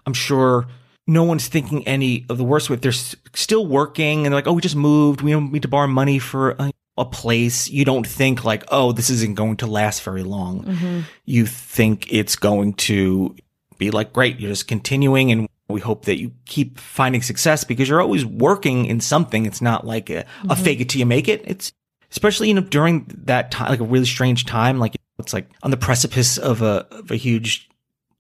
I'm 0.05 0.13
sure 0.13 0.67
no 1.07 1.23
one's 1.23 1.47
thinking 1.47 1.85
any 1.87 2.25
of 2.29 2.37
the 2.37 2.43
worst 2.45 2.69
of 2.69 2.75
it. 2.75 2.81
They're 2.81 2.93
still 3.33 3.65
working 3.65 4.19
and 4.25 4.27
they're 4.27 4.37
like, 4.37 4.47
oh, 4.47 4.53
we 4.53 4.61
just 4.61 4.75
moved. 4.77 5.21
We 5.21 5.31
don't 5.31 5.51
need 5.51 5.63
to 5.63 5.67
borrow 5.67 5.87
money 5.87 6.19
for 6.19 6.51
a, 6.51 6.71
a 6.97 7.03
place. 7.05 7.69
You 7.69 7.83
don't 7.83 8.07
think 8.07 8.45
like, 8.45 8.63
oh, 8.69 8.93
this 8.93 9.09
isn't 9.09 9.35
going 9.35 9.57
to 9.57 9.67
last 9.67 10.03
very 10.03 10.23
long. 10.23 10.63
Mhm. 10.63 11.03
You 11.25 11.45
think 11.45 12.07
it's 12.13 12.35
going 12.37 12.75
to 12.75 13.35
be 13.77 13.91
like, 13.91 14.13
great, 14.13 14.39
you're 14.39 14.51
just 14.51 14.67
continuing 14.67 15.31
and 15.31 15.49
we 15.71 15.81
hope 15.81 16.05
that 16.05 16.19
you 16.19 16.31
keep 16.45 16.79
finding 16.79 17.21
success 17.21 17.63
because 17.63 17.87
you're 17.89 18.01
always 18.01 18.25
working 18.25 18.85
in 18.85 18.99
something. 18.99 19.45
It's 19.45 19.61
not 19.61 19.85
like 19.85 20.09
a, 20.09 20.19
a 20.43 20.55
Mhm. 20.55 20.57
fake 20.63 20.81
it 20.81 20.89
till 20.89 20.99
you 20.99 21.05
make 21.05 21.27
it. 21.27 21.43
It's 21.45 21.71
especially, 22.11 22.49
you 22.49 22.53
know, 22.53 22.61
during 22.61 23.05
that 23.25 23.51
time, 23.51 23.69
like 23.69 23.79
a 23.79 23.83
really 23.85 24.05
strange 24.05 24.45
time, 24.45 24.79
like 24.79 24.95
it's 25.19 25.33
like 25.33 25.49
on 25.63 25.71
the 25.71 25.77
precipice 25.77 26.37
of 26.37 26.61
a, 26.61 26.85
of 26.91 27.09
a 27.11 27.15
huge 27.15 27.69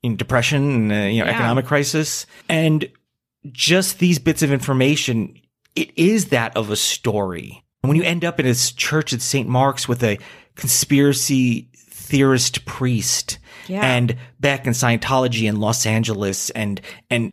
you 0.03 0.09
know, 0.11 0.15
depression 0.15 0.63
and, 0.71 0.91
uh, 0.91 0.95
you 0.95 1.19
know, 1.19 1.25
Yeah. 1.29 1.35
economic 1.35 1.65
crisis. 1.65 2.25
And 2.49 2.89
just 3.51 3.99
these 3.99 4.17
bits 4.19 4.41
of 4.43 4.51
information, 4.51 5.35
it 5.75 5.91
is 5.97 6.25
that 6.27 6.55
of 6.55 6.69
a 6.69 6.75
story. 6.75 7.63
When 7.81 7.97
you 7.97 8.03
end 8.03 8.23
up 8.23 8.39
in 8.39 8.45
a 8.45 8.53
church 8.55 9.11
at 9.13 9.21
St. 9.21 9.49
Mark's 9.49 9.87
with 9.87 10.03
a 10.03 10.17
conspiracy 10.55 11.67
theorist 11.75 12.65
priest 12.65 13.37
Yeah. 13.67 13.81
and 13.85 14.15
back 14.39 14.65
in 14.65 14.73
Scientology 14.73 15.47
in 15.49 15.57
Los 15.59 15.85
Angeles 15.85 16.49
and, 16.51 16.79
and 17.09 17.31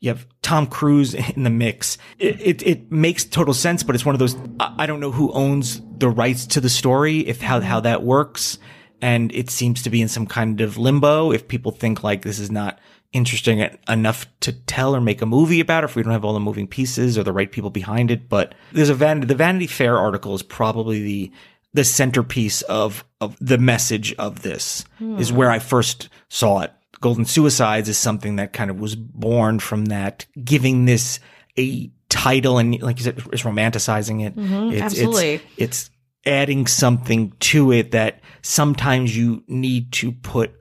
you 0.00 0.08
have 0.08 0.26
Tom 0.42 0.66
Cruise 0.66 1.14
in 1.14 1.44
the 1.44 1.50
mix. 1.50 1.98
It, 2.18 2.40
it, 2.40 2.66
it 2.66 2.90
makes 2.92 3.24
total 3.24 3.54
sense, 3.54 3.82
but 3.82 3.94
it's 3.94 4.04
one 4.04 4.14
of 4.14 4.18
those, 4.18 4.34
I, 4.58 4.86
don't 4.86 5.00
know 5.00 5.12
who 5.12 5.30
owns 5.32 5.80
the 5.98 6.08
rights 6.08 6.46
to 6.48 6.60
the 6.60 6.70
story, 6.70 7.20
if 7.20 7.40
how, 7.40 7.60
how 7.60 7.80
that 7.80 8.02
works. 8.02 8.58
And 9.02 9.32
it 9.34 9.50
seems 9.50 9.82
to 9.82 9.90
be 9.90 10.02
in 10.02 10.08
some 10.08 10.26
kind 10.26 10.60
of 10.60 10.76
limbo 10.78 11.32
if 11.32 11.48
people 11.48 11.72
think 11.72 12.02
like 12.02 12.22
this 12.22 12.38
is 12.38 12.50
not 12.50 12.78
interesting 13.12 13.66
enough 13.88 14.26
to 14.40 14.52
tell 14.52 14.94
or 14.94 15.00
make 15.00 15.20
a 15.20 15.26
movie 15.26 15.60
about, 15.60 15.84
or 15.84 15.86
if 15.86 15.96
we 15.96 16.02
don't 16.02 16.12
have 16.12 16.24
all 16.24 16.34
the 16.34 16.40
moving 16.40 16.66
pieces 16.66 17.18
or 17.18 17.22
the 17.22 17.32
right 17.32 17.50
people 17.50 17.70
behind 17.70 18.10
it. 18.10 18.28
But 18.28 18.54
there's 18.72 18.88
a 18.88 18.94
Vanity, 18.94 19.26
the 19.26 19.34
Vanity 19.34 19.66
Fair 19.66 19.98
article 19.98 20.34
is 20.34 20.42
probably 20.42 21.02
the, 21.02 21.32
the 21.74 21.84
centerpiece 21.84 22.62
of, 22.62 23.04
of 23.20 23.36
the 23.40 23.58
message 23.58 24.14
of 24.14 24.42
this 24.42 24.84
is 25.18 25.30
Hmm. 25.30 25.36
where 25.36 25.50
I 25.50 25.58
first 25.58 26.08
saw 26.28 26.60
it. 26.60 26.72
Golden 27.00 27.24
Suicides 27.24 27.88
is 27.88 27.96
something 27.98 28.36
that 28.36 28.52
kind 28.52 28.70
of 28.70 28.78
was 28.78 28.94
born 28.96 29.58
from 29.58 29.86
that, 29.86 30.26
giving 30.44 30.84
this 30.84 31.18
a 31.58 31.90
title 32.08 32.58
and 32.58 32.80
like 32.82 32.98
you 32.98 33.04
said, 33.04 33.18
it's 33.32 33.42
romanticizing 33.42 34.24
it. 34.26 34.36
Mhm, 34.36 34.72
It's, 34.72 34.82
absolutely. 34.82 35.34
It's, 35.34 35.44
it's 35.56 35.90
adding 36.26 36.66
something 36.66 37.32
to 37.40 37.72
it 37.72 37.92
that 37.92 38.20
sometimes 38.42 39.16
you 39.16 39.42
need 39.46 39.92
to 39.92 40.12
put 40.12 40.52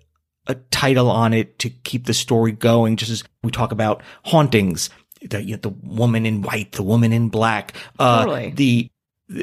a 0.48 0.56
title 0.56 1.10
on 1.12 1.34
it 1.34 1.60
to 1.60 1.70
keep 1.70 2.06
the 2.06 2.14
story 2.14 2.52
going. 2.52 2.96
Just 2.96 3.12
as 3.12 3.24
we 3.44 3.52
talk 3.52 3.72
about 3.72 4.02
hauntings, 4.26 4.90
the, 5.30 5.44
you 5.44 5.56
know, 5.56 5.60
the 5.62 5.70
woman 5.70 6.26
in 6.26 6.42
white, 6.42 6.72
the 6.72 6.84
woman 6.84 7.12
in 7.12 7.30
black, 7.30 7.74
uh, 8.00 8.24
Totally. 8.24 8.52
the, 8.52 8.90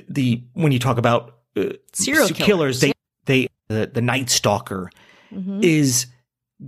the, 0.08 0.42
when 0.54 0.72
you 0.72 0.78
talk 0.78 0.96
about 0.98 1.34
uh, 1.56 1.70
Serial 1.92 2.28
killers, 2.28 2.46
killers, 2.46 2.80
they, 2.80 2.92
they, 3.26 3.48
the, 3.68 3.90
the 3.92 4.00
Night 4.02 4.30
Stalker 4.30 4.90
Mhm. 5.32 5.62
is 5.62 6.06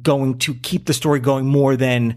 going 0.03 0.38
to 0.38 0.55
keep 0.55 0.87
the 0.87 0.92
story 0.94 1.20
going 1.20 1.46
more 1.46 1.77
than 1.77 2.16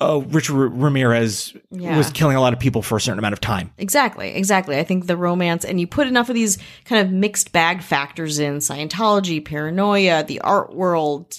uh, 0.00 0.18
Richard 0.28 0.54
Ramirez 0.70 1.54
Yeah. 1.70 1.96
was 1.96 2.10
killing 2.10 2.36
a 2.36 2.40
lot 2.40 2.52
of 2.52 2.58
people 2.58 2.82
for 2.82 2.96
a 2.96 3.00
certain 3.00 3.18
amount 3.20 3.34
of 3.34 3.40
time. 3.40 3.72
Exactly, 3.78 4.34
exactly. 4.34 4.78
I 4.78 4.82
think 4.84 5.06
the 5.06 5.16
romance, 5.16 5.64
and 5.64 5.78
you 5.80 5.86
put 5.86 6.08
enough 6.08 6.28
of 6.28 6.34
these 6.34 6.58
kind 6.84 7.06
of 7.06 7.12
mixed 7.12 7.52
bag 7.52 7.82
factors 7.82 8.38
in 8.38 8.56
Scientology, 8.56 9.44
paranoia, 9.44 10.24
the 10.24 10.40
art 10.40 10.74
world, 10.74 11.36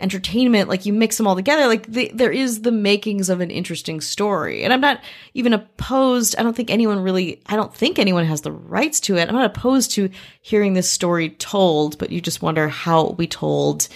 entertainment, 0.00 0.68
like 0.68 0.86
you 0.86 0.92
mix 0.92 1.16
them 1.16 1.26
all 1.26 1.34
together, 1.34 1.66
like 1.66 1.86
the, 1.86 2.10
there 2.14 2.30
is 2.30 2.62
the 2.62 2.70
makings 2.72 3.28
of 3.28 3.40
an 3.40 3.50
interesting 3.50 4.00
story. 4.00 4.62
And 4.62 4.72
I'm 4.72 4.80
not 4.80 5.00
even 5.34 5.52
opposed. 5.52 6.36
I 6.38 6.44
don't 6.44 6.54
think 6.54 6.70
anyone 6.70 7.00
really, 7.00 7.42
I 7.46 7.56
don't 7.56 7.74
think 7.74 7.98
anyone 7.98 8.24
has 8.24 8.42
the 8.42 8.52
rights 8.52 9.00
to 9.00 9.16
it. 9.16 9.28
I'm 9.28 9.34
not 9.34 9.44
opposed 9.56 9.90
to 9.92 10.08
hearing 10.40 10.74
this 10.74 10.90
story 10.90 11.30
told, 11.30 11.98
but 11.98 12.10
you 12.10 12.20
just 12.20 12.42
wonder 12.42 12.68
how 12.68 13.00
it 13.00 13.04
will 13.08 13.14
be 13.16 13.26
told. 13.26 13.88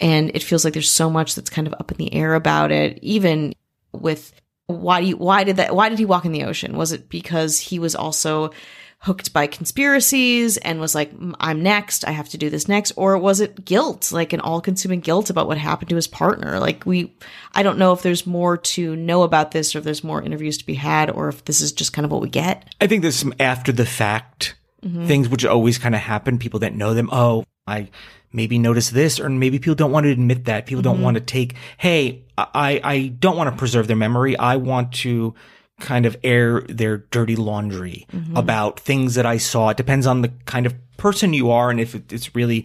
And 0.00 0.30
it 0.34 0.42
feels 0.42 0.64
like 0.64 0.74
there's 0.74 0.90
so 0.92 1.08
much 1.08 1.34
that's 1.34 1.50
kind 1.50 1.66
of 1.66 1.74
up 1.74 1.90
in 1.90 1.96
the 1.96 2.12
air 2.12 2.34
about 2.34 2.70
it, 2.70 2.98
even 3.02 3.54
with 3.92 4.32
why 4.66 5.00
do 5.00 5.06
you, 5.06 5.16
why 5.16 5.44
did 5.44 5.56
that 5.56 5.74
why 5.74 5.88
did 5.88 5.98
he 5.98 6.04
walk 6.04 6.24
in 6.24 6.32
the 6.32 6.42
ocean 6.42 6.76
was 6.76 6.90
it 6.90 7.08
because 7.08 7.60
he 7.60 7.78
was 7.78 7.94
also 7.94 8.50
hooked 8.98 9.32
by 9.32 9.46
conspiracies 9.46 10.56
and 10.56 10.80
was 10.80 10.92
like 10.94 11.16
"Mm, 11.16 11.34
i'm 11.38 11.62
next 11.62 12.04
i 12.06 12.10
have 12.10 12.28
to 12.30 12.36
do 12.38 12.50
this 12.50 12.66
next 12.66 12.92
or 12.96 13.16
was 13.16 13.40
it 13.40 13.64
guilt 13.64 14.10
like 14.10 14.32
an 14.32 14.40
all-consuming 14.40 14.98
guilt 15.00 15.30
about 15.30 15.46
what 15.46 15.56
happened 15.56 15.88
to 15.90 15.94
his 15.94 16.08
partner 16.08 16.58
like 16.58 16.84
we 16.84 17.14
i 17.54 17.62
don't 17.62 17.78
know 17.78 17.92
if 17.92 18.02
there's 18.02 18.26
more 18.26 18.56
to 18.56 18.96
know 18.96 19.22
about 19.22 19.52
this 19.52 19.74
or 19.74 19.78
if 19.78 19.84
there's 19.84 20.02
more 20.02 20.20
interviews 20.20 20.58
to 20.58 20.66
be 20.66 20.74
had 20.74 21.10
or 21.10 21.28
if 21.28 21.44
this 21.44 21.60
is 21.60 21.70
just 21.72 21.92
kind 21.92 22.04
of 22.04 22.10
what 22.10 22.20
we 22.22 22.28
get 22.28 22.74
I 22.80 22.86
think 22.88 23.02
there's 23.02 23.14
some 23.16 23.34
after 23.38 23.70
the 23.72 23.86
fact 23.86 24.56
Mhm. 24.84 25.06
things 25.06 25.28
which 25.28 25.44
always 25.44 25.78
kind 25.78 25.94
of 25.94 26.00
happen. 26.02 26.38
People 26.38 26.60
that 26.60 26.74
know 26.74 26.92
them, 26.92 27.08
oh, 27.10 27.44
I 27.66 27.88
maybe 28.32 28.58
notice 28.58 28.90
this, 28.90 29.18
or 29.18 29.28
maybe 29.28 29.58
people 29.58 29.74
don't 29.74 29.90
want 29.92 30.04
to 30.04 30.10
admit 30.10 30.44
that. 30.44 30.66
People 30.66 30.82
don't 30.82 30.98
Mhm. 30.98 31.02
want 31.02 31.14
to 31.16 31.20
take, 31.20 31.54
hey, 31.78 32.22
I, 32.36 32.80
I 32.84 33.06
don't 33.18 33.36
want 33.36 33.50
to 33.50 33.56
preserve 33.56 33.86
their 33.86 33.96
memory. 33.96 34.36
I 34.38 34.56
want 34.56 34.92
to 35.04 35.34
kind 35.80 36.06
of 36.06 36.16
air 36.22 36.60
their 36.68 36.98
dirty 36.98 37.36
laundry 37.36 38.06
Mhm. 38.12 38.36
about 38.38 38.78
things 38.80 39.14
that 39.14 39.26
I 39.26 39.38
saw. 39.38 39.70
It 39.70 39.76
depends 39.76 40.06
on 40.06 40.22
the 40.22 40.28
kind 40.44 40.66
of 40.66 40.74
person 40.96 41.32
you 41.32 41.50
are 41.50 41.70
and 41.70 41.80
if 41.80 41.94
it's 41.94 42.34
really 42.34 42.64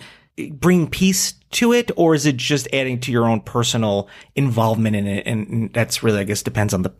bringing 0.52 0.88
peace 0.90 1.34
to 1.52 1.74
it 1.74 1.92
or 1.98 2.16
is 2.16 2.26
it 2.26 2.38
just 2.38 2.68
adding 2.74 3.00
to 3.02 3.12
your 3.12 3.26
own 3.26 3.42
personal 3.42 4.08
involvement 4.36 4.96
in 4.96 5.08
it? 5.08 5.26
And 5.28 5.72
that's 5.74 6.02
really, 6.04 6.20
I 6.20 6.24
guess, 6.24 6.42
depends 6.42 6.74
on 6.74 6.84
the, 6.84 6.94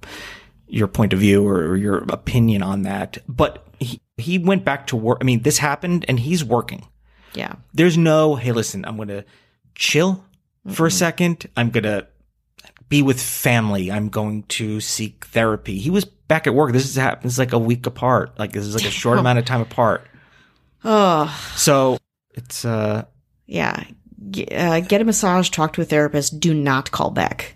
your 0.68 0.88
point 0.88 1.14
of 1.14 1.20
view 1.20 1.46
or, 1.48 1.60
or 1.70 1.78
your 1.78 2.00
opinion 2.10 2.62
on 2.62 2.82
that. 2.84 3.18
But 3.30 3.66
he, 3.80 4.02
he 4.18 4.38
went 4.38 4.66
back 4.66 4.88
to 4.88 4.96
work. 4.98 5.18
I 5.22 5.24
mean, 5.24 5.44
this 5.44 5.60
happened 5.60 6.06
and 6.08 6.20
he's 6.20 6.44
working. 6.44 6.86
Yeah 7.34 7.54
There's 7.74 7.98
no, 7.98 8.36
hey, 8.36 8.52
listen, 8.52 8.86
I'm 8.86 8.96
going 8.96 9.08
to 9.10 9.24
chill 9.76 10.24
for 10.74 10.86
a 10.86 10.92
second. 10.92 11.48
I'm 11.58 11.70
going 11.70 11.84
to 11.84 12.08
be 12.90 13.02
with 13.02 13.22
family. 13.22 13.92
I'm 13.92 14.10
going 14.10 14.44
to 14.44 14.80
seek 14.82 15.26
therapy. 15.28 15.80
He 15.80 15.90
was 15.90 16.06
back 16.06 16.46
at 16.46 16.54
work. 16.54 16.74
This 16.74 16.86
is 16.86 16.96
happens 16.96 17.40
like 17.40 17.54
a 17.54 17.60
week 17.60 17.86
apart. 17.88 18.38
Like 18.38 18.52
this 18.52 18.66
is 18.66 18.76
like 18.76 18.86
a 18.86 18.92
short 18.92 19.18
amount 19.24 19.40
of 19.40 19.46
time 19.46 19.62
apart. 19.62 20.06
oh 20.84 21.52
So 21.56 21.98
it's, 22.34 22.66
uh, 22.66 23.06
yeah 23.48 23.84
G- 24.30 24.46
uh, 24.48 24.82
get 24.82 25.02
a 25.02 25.04
massage 25.04 25.50
talk 25.50 25.74
to 25.74 25.82
a 25.82 25.86
therapist 25.86 26.40
do 26.40 26.54
not 26.54 26.92
call 26.92 27.10
back 27.12 27.56